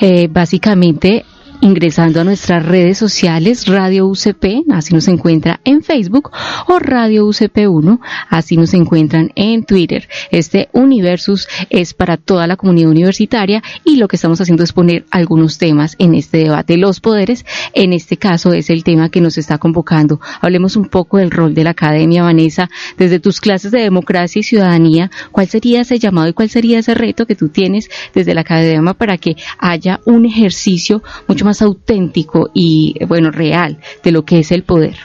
eh, 0.00 0.28
básicamente 0.30 1.24
ingresando 1.60 2.20
a 2.20 2.24
nuestras 2.24 2.64
redes 2.64 2.98
sociales 2.98 3.66
Radio 3.66 4.06
UCP, 4.06 4.64
así 4.72 4.94
nos 4.94 5.08
encuentra 5.08 5.60
en 5.64 5.82
Facebook, 5.82 6.30
o 6.66 6.78
Radio 6.78 7.26
UCP1, 7.26 8.00
así 8.28 8.56
nos 8.56 8.72
encuentran 8.74 9.30
en 9.34 9.64
Twitter. 9.64 10.08
Este 10.30 10.68
Universus 10.72 11.48
es 11.68 11.92
para 11.94 12.16
toda 12.16 12.46
la 12.46 12.56
comunidad 12.56 12.90
universitaria 12.90 13.62
y 13.84 13.96
lo 13.96 14.08
que 14.08 14.16
estamos 14.16 14.40
haciendo 14.40 14.64
es 14.64 14.72
poner 14.72 15.04
algunos 15.10 15.58
temas 15.58 15.96
en 15.98 16.14
este 16.14 16.38
debate. 16.38 16.76
Los 16.76 17.00
poderes, 17.00 17.44
en 17.74 17.92
este 17.92 18.16
caso, 18.16 18.52
es 18.52 18.70
el 18.70 18.82
tema 18.84 19.10
que 19.10 19.20
nos 19.20 19.36
está 19.36 19.58
convocando. 19.58 20.20
Hablemos 20.40 20.76
un 20.76 20.88
poco 20.88 21.18
del 21.18 21.30
rol 21.30 21.54
de 21.54 21.64
la 21.64 21.70
academia, 21.70 22.22
Vanessa, 22.22 22.70
desde 22.96 23.20
tus 23.20 23.40
clases 23.40 23.72
de 23.72 23.80
democracia 23.80 24.40
y 24.40 24.42
ciudadanía, 24.42 25.10
¿cuál 25.32 25.48
sería 25.48 25.82
ese 25.82 25.98
llamado 25.98 26.28
y 26.28 26.32
cuál 26.32 26.48
sería 26.48 26.78
ese 26.78 26.94
reto 26.94 27.26
que 27.26 27.36
tú 27.36 27.48
tienes 27.48 27.90
desde 28.14 28.34
la 28.34 28.40
academia 28.42 28.70
para 28.94 29.18
que 29.18 29.36
haya 29.58 30.00
un 30.04 30.24
ejercicio 30.24 31.02
mucho 31.26 31.44
más 31.44 31.49
más 31.50 31.62
auténtico 31.62 32.50
y, 32.54 32.94
bueno, 33.06 33.32
real 33.32 33.78
de 34.04 34.12
lo 34.12 34.24
que 34.24 34.38
es 34.38 34.52
el 34.52 34.62
poder? 34.62 34.96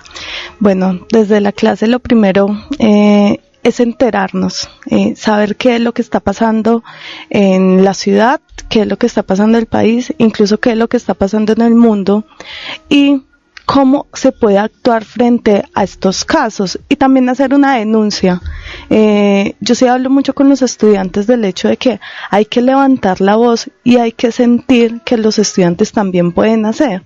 Bueno, 0.60 0.99
desde 1.12 1.41
la 1.41 1.51
clase 1.51 1.88
lo 1.88 1.99
primero 1.99 2.47
eh, 2.77 3.39
es 3.63 3.79
enterarnos, 3.79 4.69
eh, 4.91 5.15
saber 5.15 5.55
qué 5.55 5.77
es 5.77 5.81
lo 5.81 5.91
que 5.93 6.03
está 6.03 6.19
pasando 6.19 6.84
en 7.31 7.84
la 7.84 7.95
ciudad, 7.95 8.41
qué 8.69 8.81
es 8.81 8.88
lo 8.88 8.97
que 8.97 9.08
está 9.08 9.23
pasando 9.23 9.58
en 9.58 9.63
el 9.63 9.67
país, 9.67 10.13
incluso 10.19 10.60
qué 10.60 10.73
es 10.73 10.77
lo 10.77 10.88
que 10.88 10.97
está 10.97 11.15
pasando 11.15 11.53
en 11.53 11.62
el 11.62 11.73
mundo 11.73 12.25
y 12.89 13.23
cómo 13.65 14.08
se 14.13 14.32
puede 14.32 14.58
actuar 14.58 15.04
frente 15.04 15.63
a 15.73 15.84
estos 15.84 16.23
casos 16.23 16.80
y 16.88 16.95
también 16.95 17.28
hacer 17.30 17.54
una 17.54 17.78
denuncia. 17.78 18.41
Eh, 18.89 19.56
yo 19.60 19.75
sí 19.75 19.88
hablo 19.88 20.10
mucho 20.10 20.34
con 20.34 20.49
los 20.49 20.62
estudiantes 20.62 21.28
del 21.28 21.43
hecho 21.45 21.67
de 21.67 21.78
que 21.78 21.99
hay 22.30 22.45
que 22.45 22.62
levantar 22.62 23.21
la 23.21 23.36
voz 23.36 23.69
y 23.84 23.97
hay 23.97 24.12
que 24.12 24.32
sentir 24.32 25.01
que 25.04 25.17
los 25.17 25.39
estudiantes 25.39 25.91
también 25.91 26.32
pueden 26.32 26.65
hacer 26.65 27.04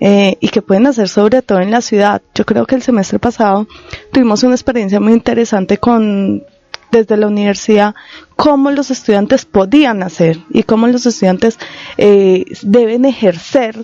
eh, 0.00 0.36
y 0.40 0.48
que 0.48 0.62
pueden 0.62 0.86
hacer 0.86 1.08
sobre 1.08 1.42
todo 1.42 1.60
en 1.60 1.70
la 1.70 1.80
ciudad. 1.80 2.22
Yo 2.34 2.44
creo 2.44 2.66
que 2.66 2.74
el 2.74 2.82
semestre 2.82 3.18
pasado 3.18 3.66
tuvimos 4.12 4.42
una 4.42 4.54
experiencia 4.54 5.00
muy 5.00 5.12
interesante 5.12 5.78
con 5.78 6.44
desde 6.90 7.16
la 7.16 7.28
universidad 7.28 7.94
cómo 8.34 8.72
los 8.72 8.90
estudiantes 8.90 9.44
podían 9.44 10.02
hacer 10.02 10.40
y 10.50 10.64
cómo 10.64 10.88
los 10.88 11.06
estudiantes 11.06 11.56
eh, 11.98 12.44
deben 12.62 13.04
ejercer 13.04 13.76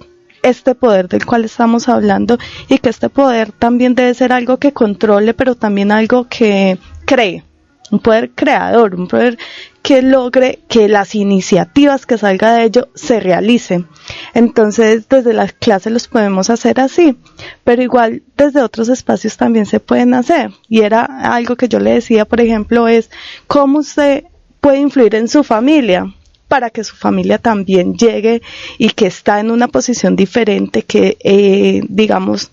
este 0.46 0.74
poder 0.74 1.08
del 1.08 1.26
cual 1.26 1.44
estamos 1.44 1.88
hablando 1.88 2.38
y 2.68 2.78
que 2.78 2.88
este 2.88 3.08
poder 3.08 3.52
también 3.52 3.94
debe 3.94 4.14
ser 4.14 4.32
algo 4.32 4.58
que 4.58 4.72
controle, 4.72 5.34
pero 5.34 5.54
también 5.54 5.90
algo 5.90 6.26
que 6.28 6.78
cree, 7.04 7.42
un 7.90 7.98
poder 7.98 8.30
creador, 8.30 8.94
un 8.94 9.08
poder 9.08 9.38
que 9.82 10.02
logre 10.02 10.60
que 10.68 10.88
las 10.88 11.14
iniciativas 11.14 12.06
que 12.06 12.18
salga 12.18 12.54
de 12.54 12.64
ello 12.64 12.88
se 12.94 13.20
realicen. 13.20 13.86
Entonces, 14.34 15.08
desde 15.08 15.32
las 15.32 15.52
clases 15.52 15.92
los 15.92 16.08
podemos 16.08 16.50
hacer 16.50 16.80
así, 16.80 17.16
pero 17.62 17.82
igual 17.82 18.22
desde 18.36 18.62
otros 18.62 18.88
espacios 18.88 19.36
también 19.36 19.66
se 19.66 19.78
pueden 19.78 20.14
hacer. 20.14 20.50
Y 20.68 20.80
era 20.80 21.04
algo 21.04 21.56
que 21.56 21.68
yo 21.68 21.78
le 21.78 21.92
decía, 21.92 22.24
por 22.24 22.40
ejemplo, 22.40 22.88
es 22.88 23.10
cómo 23.46 23.78
usted 23.78 24.24
puede 24.60 24.78
influir 24.78 25.14
en 25.14 25.28
su 25.28 25.44
familia 25.44 26.12
para 26.48 26.70
que 26.70 26.84
su 26.84 26.96
familia 26.96 27.38
también 27.38 27.94
llegue 27.94 28.42
y 28.78 28.90
que 28.90 29.06
está 29.06 29.40
en 29.40 29.50
una 29.50 29.68
posición 29.68 30.16
diferente, 30.16 30.82
que 30.82 31.16
eh, 31.22 31.82
digamos 31.88 32.50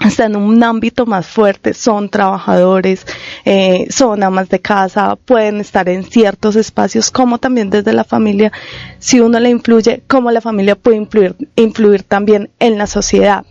está 0.00 0.26
en 0.26 0.36
un 0.36 0.62
ámbito 0.62 1.06
más 1.06 1.26
fuerte, 1.26 1.72
son 1.72 2.08
trabajadores, 2.08 3.06
eh, 3.44 3.86
son 3.90 4.22
amas 4.22 4.48
de 4.48 4.60
casa, 4.60 5.16
pueden 5.16 5.60
estar 5.60 5.88
en 5.88 6.04
ciertos 6.04 6.56
espacios, 6.56 7.10
como 7.10 7.38
también 7.38 7.70
desde 7.70 7.92
la 7.92 8.04
familia, 8.04 8.52
si 8.98 9.20
uno 9.20 9.40
le 9.40 9.50
influye, 9.50 10.02
cómo 10.06 10.30
la 10.30 10.40
familia 10.40 10.76
puede 10.76 10.96
influir, 10.96 11.36
influir 11.56 12.02
también 12.02 12.50
en 12.58 12.76
la 12.76 12.86
sociedad. 12.86 13.44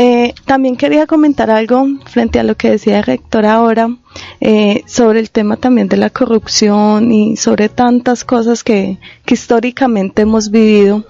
Eh, 0.00 0.32
también 0.44 0.76
quería 0.76 1.08
comentar 1.08 1.50
algo 1.50 1.84
frente 2.06 2.38
a 2.38 2.44
lo 2.44 2.56
que 2.56 2.70
decía 2.70 2.98
el 2.98 3.02
rector 3.02 3.44
ahora 3.44 3.90
eh, 4.40 4.84
sobre 4.86 5.18
el 5.18 5.28
tema 5.32 5.56
también 5.56 5.88
de 5.88 5.96
la 5.96 6.08
corrupción 6.08 7.10
y 7.10 7.36
sobre 7.36 7.68
tantas 7.68 8.22
cosas 8.22 8.62
que, 8.62 8.98
históricamente 9.26 10.22
hemos 10.22 10.52
vivido. 10.52 11.04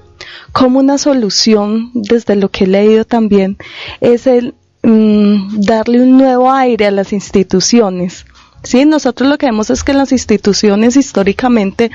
Como 0.53 0.79
una 0.79 0.96
solución, 0.96 1.90
desde 1.92 2.35
lo 2.35 2.48
que 2.48 2.64
he 2.64 2.66
leído 2.66 3.05
también, 3.05 3.59
es 4.01 4.27
el 4.27 4.55
mm, 4.83 5.61
darle 5.61 6.01
un 6.01 6.16
nuevo 6.16 6.51
aire 6.51 6.87
a 6.87 6.90
las 6.90 7.12
instituciones. 7.12 8.24
Sí, 8.62 8.87
nosotros 8.87 9.29
lo 9.29 9.37
que 9.37 9.46
vemos 9.46 9.68
es 9.68 9.85
que 9.85 9.92
las 9.92 10.12
instituciones 10.12 10.96
históricamente 10.96 11.90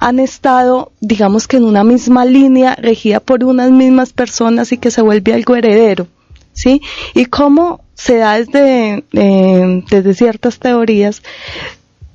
han 0.00 0.18
estado, 0.18 0.92
digamos 1.00 1.46
que 1.46 1.58
en 1.58 1.64
una 1.64 1.84
misma 1.84 2.24
línea, 2.24 2.74
regida 2.74 3.20
por 3.20 3.44
unas 3.44 3.70
mismas 3.70 4.14
personas 4.14 4.72
y 4.72 4.78
que 4.78 4.90
se 4.90 5.02
vuelve 5.02 5.34
algo 5.34 5.54
heredero. 5.54 6.08
¿Sí? 6.58 6.82
Y 7.14 7.26
cómo 7.26 7.84
se 7.94 8.16
da 8.16 8.36
desde, 8.36 9.04
eh, 9.12 9.84
desde 9.88 10.14
ciertas 10.14 10.58
teorías 10.58 11.22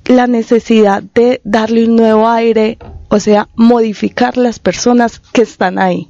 la 0.04 0.26
necesidad 0.26 1.02
de 1.02 1.40
darle 1.44 1.86
un 1.86 1.96
nuevo 1.96 2.28
aire, 2.28 2.76
o 3.08 3.18
sea, 3.20 3.48
modificar 3.54 4.36
las 4.36 4.58
personas 4.58 5.22
que 5.32 5.42
están 5.42 5.78
ahí. 5.78 6.08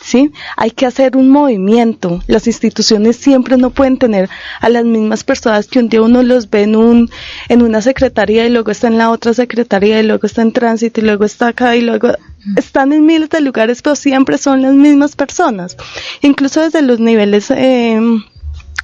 ¿Sí? 0.00 0.32
Hay 0.58 0.70
que 0.70 0.84
hacer 0.84 1.16
un 1.16 1.30
movimiento. 1.30 2.22
Las 2.26 2.46
instituciones 2.46 3.16
siempre 3.16 3.56
no 3.56 3.70
pueden 3.70 3.96
tener 3.96 4.28
a 4.60 4.68
las 4.68 4.84
mismas 4.84 5.24
personas 5.24 5.66
que 5.66 5.78
un 5.78 5.88
día 5.88 6.02
uno 6.02 6.22
los 6.22 6.50
ve 6.50 6.64
en 6.64 6.76
un, 6.76 7.10
en 7.48 7.62
una 7.62 7.80
secretaría 7.80 8.46
y 8.46 8.50
luego 8.50 8.70
está 8.70 8.88
en 8.88 8.98
la 8.98 9.10
otra 9.10 9.32
secretaría 9.32 9.98
y 9.98 10.02
luego 10.02 10.26
está 10.26 10.42
en 10.42 10.52
tránsito 10.52 11.00
y 11.00 11.04
luego 11.04 11.24
está 11.24 11.48
acá 11.48 11.74
y 11.74 11.80
luego 11.80 12.12
están 12.56 12.92
en 12.92 13.06
miles 13.06 13.30
de 13.30 13.40
lugares, 13.40 13.82
pero 13.82 13.96
siempre 13.96 14.38
son 14.38 14.62
las 14.62 14.74
mismas 14.74 15.16
personas, 15.16 15.76
incluso 16.22 16.60
desde 16.60 16.82
los 16.82 17.00
niveles, 17.00 17.50
eh, 17.50 18.00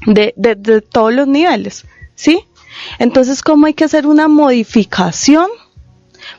de, 0.06 0.34
de, 0.36 0.80
todos 0.80 1.12
los 1.12 1.26
niveles, 1.26 1.84
¿sí? 2.14 2.44
Entonces, 2.98 3.42
¿cómo 3.42 3.66
hay 3.66 3.74
que 3.74 3.84
hacer 3.84 4.06
una 4.06 4.28
modificación 4.28 5.48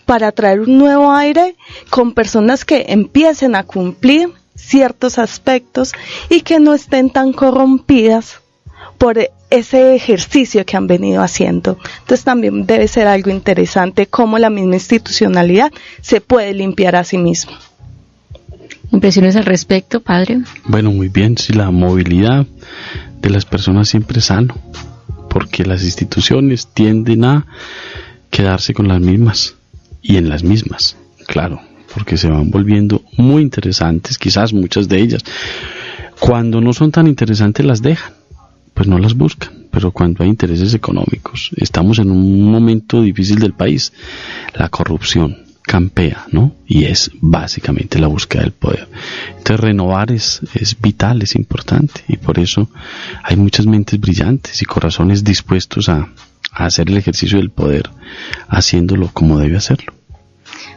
para 0.05 0.31
traer 0.31 0.61
un 0.61 0.77
nuevo 0.77 1.11
aire 1.11 1.55
con 1.89 2.13
personas 2.13 2.65
que 2.65 2.85
empiecen 2.89 3.55
a 3.55 3.63
cumplir 3.63 4.29
ciertos 4.55 5.17
aspectos 5.17 5.93
y 6.29 6.41
que 6.41 6.59
no 6.59 6.73
estén 6.73 7.09
tan 7.09 7.33
corrompidas 7.33 8.41
por 8.97 9.17
ese 9.51 9.95
ejercicio 9.95 10.65
que 10.65 10.77
han 10.77 10.87
venido 10.87 11.21
haciendo. 11.21 11.77
Entonces 11.99 12.23
también 12.23 12.65
debe 12.65 12.87
ser 12.87 13.05
algo 13.07 13.29
interesante 13.29 14.07
cómo 14.07 14.39
la 14.39 14.49
misma 14.49 14.75
institucionalidad 14.75 15.71
se 16.01 16.21
puede 16.21 16.53
limpiar 16.53 16.95
a 16.95 17.03
sí 17.03 17.17
misma. 17.17 17.59
¿Impresiones 18.91 19.35
al 19.35 19.45
respecto, 19.45 19.99
padre? 20.01 20.41
Bueno, 20.65 20.91
muy 20.91 21.09
bien, 21.09 21.37
si 21.37 21.53
la 21.53 21.69
movilidad 21.69 22.47
de 23.21 23.29
las 23.29 23.45
personas 23.45 23.89
siempre 23.89 24.19
es 24.19 24.25
sano, 24.25 24.57
porque 25.29 25.65
las 25.65 25.83
instituciones 25.83 26.67
tienden 26.73 27.23
a 27.25 27.45
quedarse 28.29 28.73
con 28.73 28.87
las 28.87 28.99
mismas 28.99 29.55
y 30.01 30.15
en 30.17 30.29
las 30.29 30.43
mismas, 30.43 30.97
claro, 31.27 31.61
porque 31.93 32.17
se 32.17 32.29
van 32.29 32.51
volviendo 32.51 33.01
muy 33.17 33.41
interesantes, 33.41 34.17
quizás 34.17 34.53
muchas 34.53 34.87
de 34.87 34.99
ellas. 34.99 35.23
Cuando 36.19 36.61
no 36.61 36.73
son 36.73 36.91
tan 36.91 37.07
interesantes 37.07 37.65
las 37.65 37.81
dejan 37.81 38.20
pues 38.73 38.87
no 38.87 38.97
las 38.97 39.15
buscan. 39.15 39.67
Pero 39.71 39.91
cuando 39.91 40.23
hay 40.23 40.29
intereses 40.29 40.73
económicos, 40.73 41.51
estamos 41.55 41.99
en 41.99 42.11
un 42.11 42.51
momento 42.51 43.01
difícil 43.01 43.39
del 43.39 43.53
país, 43.53 43.93
la 44.53 44.69
corrupción 44.69 45.37
campea, 45.61 46.25
¿no? 46.31 46.53
Y 46.67 46.85
es 46.85 47.11
básicamente 47.21 47.99
la 47.99 48.07
búsqueda 48.07 48.41
del 48.41 48.51
poder. 48.51 48.89
Entonces 49.29 49.59
renovar 49.59 50.11
es, 50.11 50.41
es 50.53 50.79
vital, 50.79 51.21
es 51.21 51.35
importante 51.35 52.03
y 52.07 52.17
por 52.17 52.39
eso 52.39 52.69
hay 53.23 53.37
muchas 53.37 53.65
mentes 53.65 53.99
brillantes 53.99 54.61
y 54.61 54.65
corazones 54.65 55.23
dispuestos 55.23 55.87
a, 55.87 56.09
a 56.51 56.65
hacer 56.65 56.89
el 56.89 56.97
ejercicio 56.97 57.37
del 57.37 57.51
poder 57.51 57.89
haciéndolo 58.49 59.09
como 59.13 59.39
debe 59.39 59.55
hacerlo. 59.55 59.93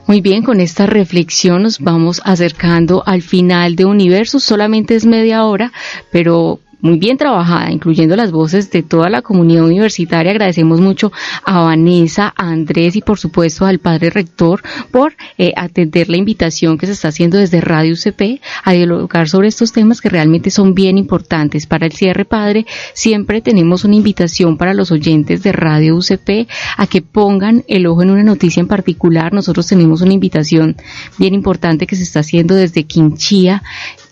Muy 0.06 0.20
bien, 0.20 0.42
con 0.42 0.60
esta 0.60 0.86
reflexión 0.86 1.62
nos 1.62 1.80
vamos 1.80 2.20
acercando 2.24 3.02
al 3.06 3.22
final 3.22 3.74
de 3.74 3.86
Universo. 3.86 4.38
Solamente 4.38 4.94
es 4.94 5.06
media 5.06 5.44
hora, 5.44 5.72
pero 6.12 6.60
muy 6.84 6.98
bien 6.98 7.16
trabajada, 7.16 7.72
incluyendo 7.72 8.14
las 8.14 8.30
voces 8.30 8.70
de 8.70 8.82
toda 8.82 9.08
la 9.08 9.22
comunidad 9.22 9.64
universitaria. 9.64 10.32
Agradecemos 10.32 10.82
mucho 10.82 11.10
a 11.42 11.62
Vanessa, 11.62 12.34
a 12.36 12.50
Andrés 12.50 12.94
y 12.94 13.00
por 13.00 13.18
supuesto 13.18 13.64
al 13.64 13.78
padre 13.78 14.10
rector 14.10 14.62
por 14.90 15.14
eh, 15.38 15.54
atender 15.56 16.10
la 16.10 16.18
invitación 16.18 16.76
que 16.76 16.84
se 16.84 16.92
está 16.92 17.08
haciendo 17.08 17.38
desde 17.38 17.62
Radio 17.62 17.94
UCP 17.94 18.42
a 18.62 18.72
dialogar 18.74 19.30
sobre 19.30 19.48
estos 19.48 19.72
temas 19.72 20.02
que 20.02 20.10
realmente 20.10 20.50
son 20.50 20.74
bien 20.74 20.98
importantes. 20.98 21.66
Para 21.66 21.86
el 21.86 21.92
cierre, 21.92 22.26
padre, 22.26 22.66
siempre 22.92 23.40
tenemos 23.40 23.84
una 23.84 23.96
invitación 23.96 24.58
para 24.58 24.74
los 24.74 24.92
oyentes 24.92 25.42
de 25.42 25.52
Radio 25.52 25.96
UCP 25.96 26.46
a 26.76 26.86
que 26.86 27.00
pongan 27.00 27.64
el 27.66 27.86
ojo 27.86 28.02
en 28.02 28.10
una 28.10 28.24
noticia 28.24 28.60
en 28.60 28.68
particular. 28.68 29.32
Nosotros 29.32 29.66
tenemos 29.66 30.02
una 30.02 30.12
invitación 30.12 30.76
bien 31.16 31.32
importante 31.32 31.86
que 31.86 31.96
se 31.96 32.02
está 32.02 32.20
haciendo 32.20 32.54
desde 32.54 32.84
Quinchía 32.84 33.62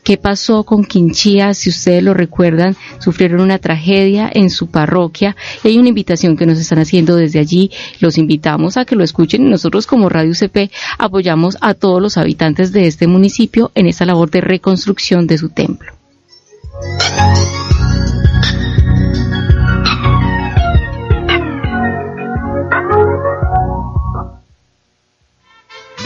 ¿Qué 0.02 0.16
pasó 0.16 0.64
con 0.64 0.84
Quinchía? 0.84 1.54
Si 1.54 1.70
ustedes 1.70 2.02
lo 2.02 2.12
recuerdan, 2.12 2.76
sufrieron 2.98 3.40
una 3.40 3.58
tragedia 3.58 4.28
en 4.32 4.50
su 4.50 4.66
parroquia 4.66 5.36
y 5.62 5.68
hay 5.68 5.78
una 5.78 5.90
invitación 5.90 6.36
que 6.36 6.44
nos 6.44 6.58
están 6.58 6.80
haciendo 6.80 7.14
desde 7.14 7.38
allí. 7.38 7.70
Los 8.00 8.18
invitamos 8.18 8.76
a 8.76 8.84
que 8.84 8.96
lo 8.96 9.04
escuchen 9.04 9.48
nosotros 9.48 9.86
como 9.86 10.08
Radio 10.08 10.34
CP 10.34 10.70
apoyamos 10.98 11.56
a 11.60 11.74
todos 11.74 12.02
los 12.02 12.16
habitantes 12.16 12.72
de 12.72 12.88
este 12.88 13.06
municipio 13.06 13.70
en 13.76 13.86
esta 13.86 14.04
labor 14.04 14.30
de 14.30 14.40
reconstrucción 14.40 15.28
de 15.28 15.38
su 15.38 15.50
templo. 15.50 15.92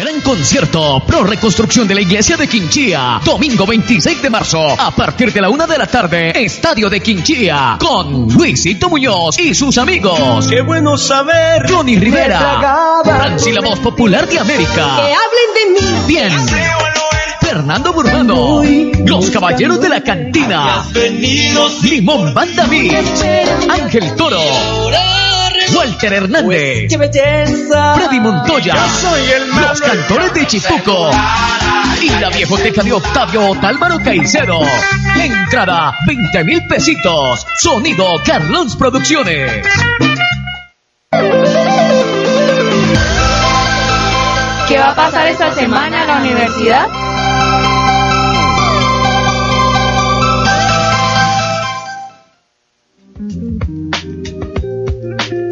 Gran 0.06 0.20
concierto 0.20 1.02
pro 1.04 1.24
reconstrucción 1.24 1.88
de 1.88 1.96
la 1.96 2.00
iglesia 2.00 2.36
de 2.36 2.46
Quinchía. 2.46 3.20
Domingo 3.24 3.66
26 3.66 4.22
de 4.22 4.30
marzo 4.30 4.64
a 4.78 4.94
partir 4.94 5.32
de 5.32 5.40
la 5.40 5.48
una 5.48 5.66
de 5.66 5.76
la 5.76 5.88
tarde. 5.88 6.30
Estadio 6.44 6.88
de 6.88 7.00
Quinchía 7.00 7.76
con 7.80 8.28
Luisito 8.28 8.88
Muñoz 8.88 9.36
y 9.40 9.52
sus 9.52 9.76
amigos. 9.78 10.46
Qué 10.48 10.60
bueno 10.60 10.96
saber. 10.96 11.68
Johnny 11.68 11.96
Rivera. 11.96 13.02
Franci, 13.02 13.50
la 13.50 13.68
voz 13.68 13.80
popular 13.80 14.28
de 14.28 14.38
América. 14.38 14.96
Que 14.96 15.12
hablen 15.12 15.74
de 15.74 15.80
mí. 15.80 15.98
Bien. 16.06 16.32
Fernando 17.40 17.92
Burbano. 17.92 18.62
Los 19.06 19.28
caballeros 19.30 19.80
de 19.80 19.88
la 19.88 20.00
cantina. 20.02 20.84
Limón 21.82 22.32
Banda 22.32 22.64
Mix. 22.68 23.24
Ángel 23.68 24.14
Toro. 24.14 24.38
Walter 25.74 26.12
Hernández, 26.12 26.88
¡Qué 26.88 26.96
belleza! 26.96 27.94
Freddy 27.94 28.20
Montoya, 28.20 28.74
los 28.74 29.80
cantores 29.80 30.34
de 30.34 30.46
Chipuco 30.46 31.10
y 32.00 32.10
la 32.20 32.30
viejoteca 32.30 32.82
de 32.82 32.92
Octavio 32.92 33.50
Otálvaro 33.50 33.98
Caicedo. 33.98 34.60
Entrada 35.18 35.96
20 36.06 36.44
mil 36.44 36.66
pesitos. 36.66 37.46
Sonido 37.58 38.06
Carlons 38.24 38.76
Producciones. 38.76 39.66
¿Qué 44.68 44.78
va 44.78 44.90
a 44.90 44.94
pasar 44.94 45.26
esta 45.28 45.54
semana 45.54 46.02
en 46.02 46.08
la 46.08 46.16
universidad? 46.18 47.05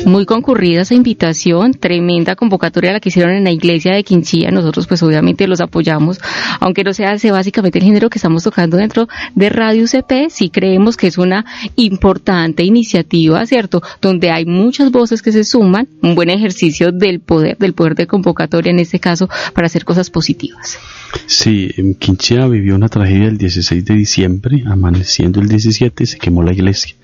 Muy 0.04 0.26
concurrida 0.26 0.82
esa 0.82 0.94
invitación, 0.94 1.72
tremenda 1.72 2.36
convocatoria 2.36 2.92
la 2.92 3.00
que 3.00 3.08
hicieron 3.08 3.32
en 3.34 3.44
la 3.44 3.50
iglesia 3.50 3.94
de 3.94 4.04
Quinchilla. 4.04 4.50
Nosotros 4.50 4.86
pues 4.86 5.02
obviamente 5.02 5.46
los 5.46 5.60
apoyamos, 5.60 6.20
aunque 6.60 6.84
no 6.84 6.92
se 6.92 7.06
hace 7.06 7.30
básicamente 7.30 7.78
el 7.78 7.84
género 7.84 8.10
que 8.10 8.18
estamos 8.18 8.42
tocando 8.42 8.76
dentro 8.76 9.08
de 9.34 9.48
Radio 9.48 9.86
CP, 9.86 10.28
sí 10.28 10.50
creemos 10.50 10.96
que 10.96 11.06
es 11.06 11.16
una 11.16 11.46
importante 11.76 12.64
iniciativa, 12.64 13.46
¿cierto? 13.46 13.82
Donde 14.02 14.30
hay 14.30 14.44
muchas 14.44 14.90
voces 14.90 15.22
que 15.22 15.32
se 15.32 15.42
suman, 15.42 15.88
un 16.02 16.14
buen 16.14 16.28
ejercicio 16.28 16.92
del 16.92 17.20
poder, 17.20 17.56
del 17.56 17.72
poder 17.72 17.94
de 17.94 18.06
convocatoria 18.06 18.70
en 18.70 18.80
este 18.80 19.00
caso, 19.00 19.28
para 19.54 19.66
hacer 19.66 19.84
cosas 19.84 20.10
positivas. 20.10 20.78
Sí, 21.26 21.70
en 21.76 21.94
Quinchea 21.94 22.46
vivió 22.46 22.74
una 22.74 22.88
tragedia 22.88 23.28
el 23.28 23.38
16 23.38 23.84
de 23.84 23.94
diciembre, 23.94 24.64
amaneciendo 24.66 25.40
el 25.40 25.48
17 25.48 26.04
se 26.06 26.18
quemó 26.18 26.42
la 26.42 26.52
iglesia. 26.52 26.94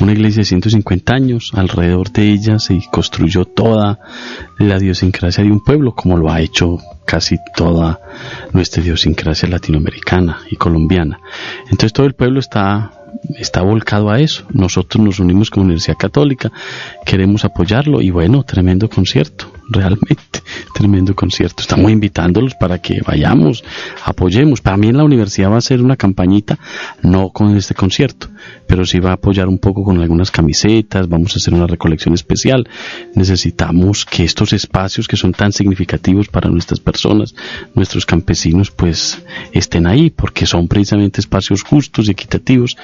Una 0.00 0.12
iglesia 0.12 0.40
de 0.40 0.46
150 0.46 1.14
años, 1.14 1.52
alrededor 1.54 2.10
de 2.12 2.30
ella 2.30 2.58
se 2.58 2.80
construyó 2.90 3.44
toda 3.44 3.98
la 4.58 4.76
idiosincrasia 4.76 5.44
de 5.44 5.50
un 5.50 5.62
pueblo, 5.62 5.94
como 5.94 6.16
lo 6.16 6.30
ha 6.30 6.40
hecho 6.40 6.78
casi 7.06 7.36
toda 7.56 8.00
nuestra 8.52 8.82
idiosincrasia 8.82 9.48
latinoamericana 9.48 10.38
y 10.50 10.56
colombiana. 10.56 11.20
Entonces 11.64 11.92
todo 11.92 12.06
el 12.06 12.14
pueblo 12.14 12.40
está 12.40 12.90
está 13.38 13.62
volcado 13.62 14.10
a 14.10 14.20
eso. 14.20 14.44
Nosotros 14.52 15.04
nos 15.04 15.20
unimos 15.20 15.50
con 15.50 15.64
Universidad 15.64 15.96
Católica, 15.96 16.52
queremos 17.04 17.44
apoyarlo 17.44 18.00
y 18.00 18.10
bueno, 18.10 18.42
tremendo 18.42 18.88
concierto, 18.88 19.46
realmente, 19.68 20.42
tremendo 20.74 21.14
concierto. 21.14 21.62
Estamos 21.62 21.90
invitándolos 21.90 22.54
para 22.54 22.80
que 22.80 23.00
vayamos, 23.06 23.64
apoyemos. 24.04 24.60
Para 24.60 24.76
mí 24.76 24.92
la 24.92 25.04
universidad 25.04 25.50
va 25.50 25.58
a 25.58 25.62
ser 25.62 25.82
una 25.82 25.96
campañita, 25.96 26.58
no 27.02 27.30
con 27.30 27.56
este 27.56 27.74
concierto, 27.74 28.28
pero 28.66 28.84
sí 28.84 28.98
va 28.98 29.10
a 29.10 29.14
apoyar 29.14 29.48
un 29.48 29.58
poco 29.58 29.84
con 29.84 30.00
algunas 30.00 30.30
camisetas, 30.30 31.08
vamos 31.08 31.34
a 31.34 31.38
hacer 31.38 31.54
una 31.54 31.66
recolección 31.66 32.14
especial. 32.14 32.68
Necesitamos 33.14 34.04
que 34.04 34.24
estos 34.24 34.52
espacios 34.52 35.08
que 35.08 35.16
son 35.16 35.32
tan 35.32 35.52
significativos 35.52 36.28
para 36.28 36.50
nuestras 36.50 36.80
personas, 36.80 37.34
nuestros 37.74 38.06
campesinos, 38.06 38.70
pues 38.70 39.22
estén 39.52 39.86
ahí, 39.86 40.10
porque 40.10 40.46
son 40.46 40.68
precisamente 40.68 41.20
espacios 41.20 41.62
justos 41.62 42.08
y 42.08 42.12
equitativos 42.12 42.76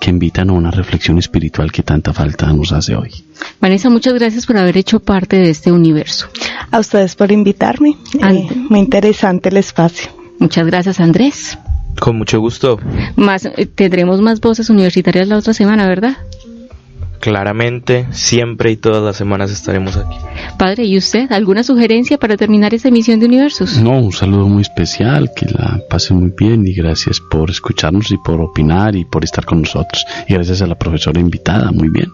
que 0.00 0.10
invitan 0.10 0.50
a 0.50 0.52
una 0.52 0.70
reflexión 0.70 1.18
espiritual 1.18 1.72
que 1.72 1.82
tanta 1.82 2.12
falta 2.12 2.52
nos 2.52 2.72
hace 2.72 2.94
hoy. 2.94 3.27
Vanessa, 3.60 3.90
muchas 3.90 4.14
gracias 4.14 4.46
por 4.46 4.56
haber 4.56 4.76
hecho 4.76 5.00
parte 5.00 5.36
de 5.36 5.50
este 5.50 5.72
universo. 5.72 6.28
A 6.70 6.78
ustedes 6.78 7.16
por 7.16 7.32
invitarme. 7.32 7.96
Eh, 8.14 8.48
muy 8.68 8.80
interesante 8.80 9.48
el 9.48 9.56
espacio. 9.56 10.10
Muchas 10.38 10.66
gracias, 10.66 11.00
Andrés. 11.00 11.58
Con 11.98 12.16
mucho 12.16 12.38
gusto. 12.40 12.78
Más, 13.16 13.44
eh, 13.44 13.66
tendremos 13.66 14.20
más 14.20 14.40
voces 14.40 14.70
universitarias 14.70 15.28
la 15.28 15.38
otra 15.38 15.52
semana, 15.52 15.86
¿verdad? 15.86 16.16
Claramente, 17.20 18.06
siempre 18.12 18.70
y 18.70 18.76
todas 18.76 19.02
las 19.02 19.16
semanas 19.16 19.50
estaremos 19.50 19.96
aquí. 19.96 20.16
Padre, 20.56 20.84
¿y 20.84 20.96
usted 20.96 21.32
alguna 21.32 21.64
sugerencia 21.64 22.16
para 22.16 22.36
terminar 22.36 22.74
esta 22.74 22.88
emisión 22.88 23.18
de 23.18 23.26
Universos? 23.26 23.78
No, 23.78 23.98
un 23.98 24.12
saludo 24.12 24.46
muy 24.46 24.62
especial, 24.62 25.32
que 25.34 25.46
la 25.46 25.80
pasen 25.90 26.18
muy 26.18 26.32
bien 26.38 26.64
y 26.64 26.74
gracias 26.74 27.20
por 27.20 27.50
escucharnos 27.50 28.12
y 28.12 28.18
por 28.18 28.40
opinar 28.40 28.94
y 28.94 29.04
por 29.04 29.24
estar 29.24 29.44
con 29.44 29.62
nosotros. 29.62 30.04
Y 30.28 30.34
gracias 30.34 30.62
a 30.62 30.68
la 30.68 30.76
profesora 30.76 31.20
invitada, 31.20 31.72
muy 31.72 31.88
bien. 31.88 32.08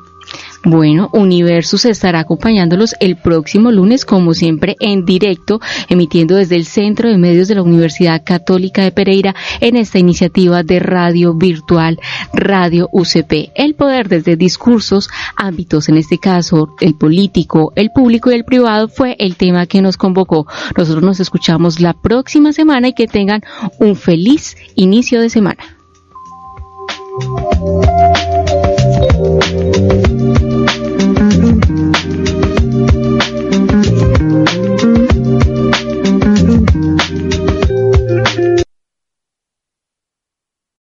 Bueno, 0.65 1.11
Universus 1.13 1.85
estará 1.85 2.21
acompañándolos 2.21 2.95
el 3.01 3.17
próximo 3.17 3.71
lunes, 3.71 4.07
como 4.07 4.33
siempre, 4.33 4.77
en 4.81 5.05
directo, 5.05 5.61
emitiendo 5.91 6.37
desde 6.37 6.57
el 6.57 6.65
Centro 6.65 7.11
de 7.11 7.19
Medios 7.19 7.49
de 7.49 7.57
la 7.57 7.63
Universidad 7.63 8.23
Católica 8.25 8.83
de 8.83 8.91
Pereira 8.91 9.35
en 9.61 9.77
esta 9.77 9.99
iniciativa 9.99 10.63
de 10.63 10.81
radio 10.81 11.35
virtual 11.35 12.01
Radio 12.33 12.89
UCP. 12.93 13.51
El 13.55 13.75
poder 13.75 14.09
desde 14.09 14.37
discursos, 14.37 15.11
ámbitos, 15.37 15.91
en 15.91 15.99
este 15.99 16.19
caso 16.19 16.75
el 16.81 16.95
político, 16.95 17.73
el 17.77 17.91
público 17.91 18.31
y 18.31 18.35
el 18.35 18.45
privado, 18.45 18.89
fue 18.89 19.17
el 19.19 19.37
tema 19.37 19.67
que 19.67 19.83
nos 19.83 19.99
convocó. 19.99 20.47
Nosotros 20.77 21.03
nos 21.03 21.21
escuchamos 21.21 21.81
la 21.81 21.93
próxima 21.93 22.53
semana 22.53 22.89
y 22.89 22.93
que 22.95 23.07
tengan 23.07 23.43
un 23.79 23.97
feliz 23.97 24.57
inicio 24.77 25.21
de 25.21 25.29
semana. 25.29 25.63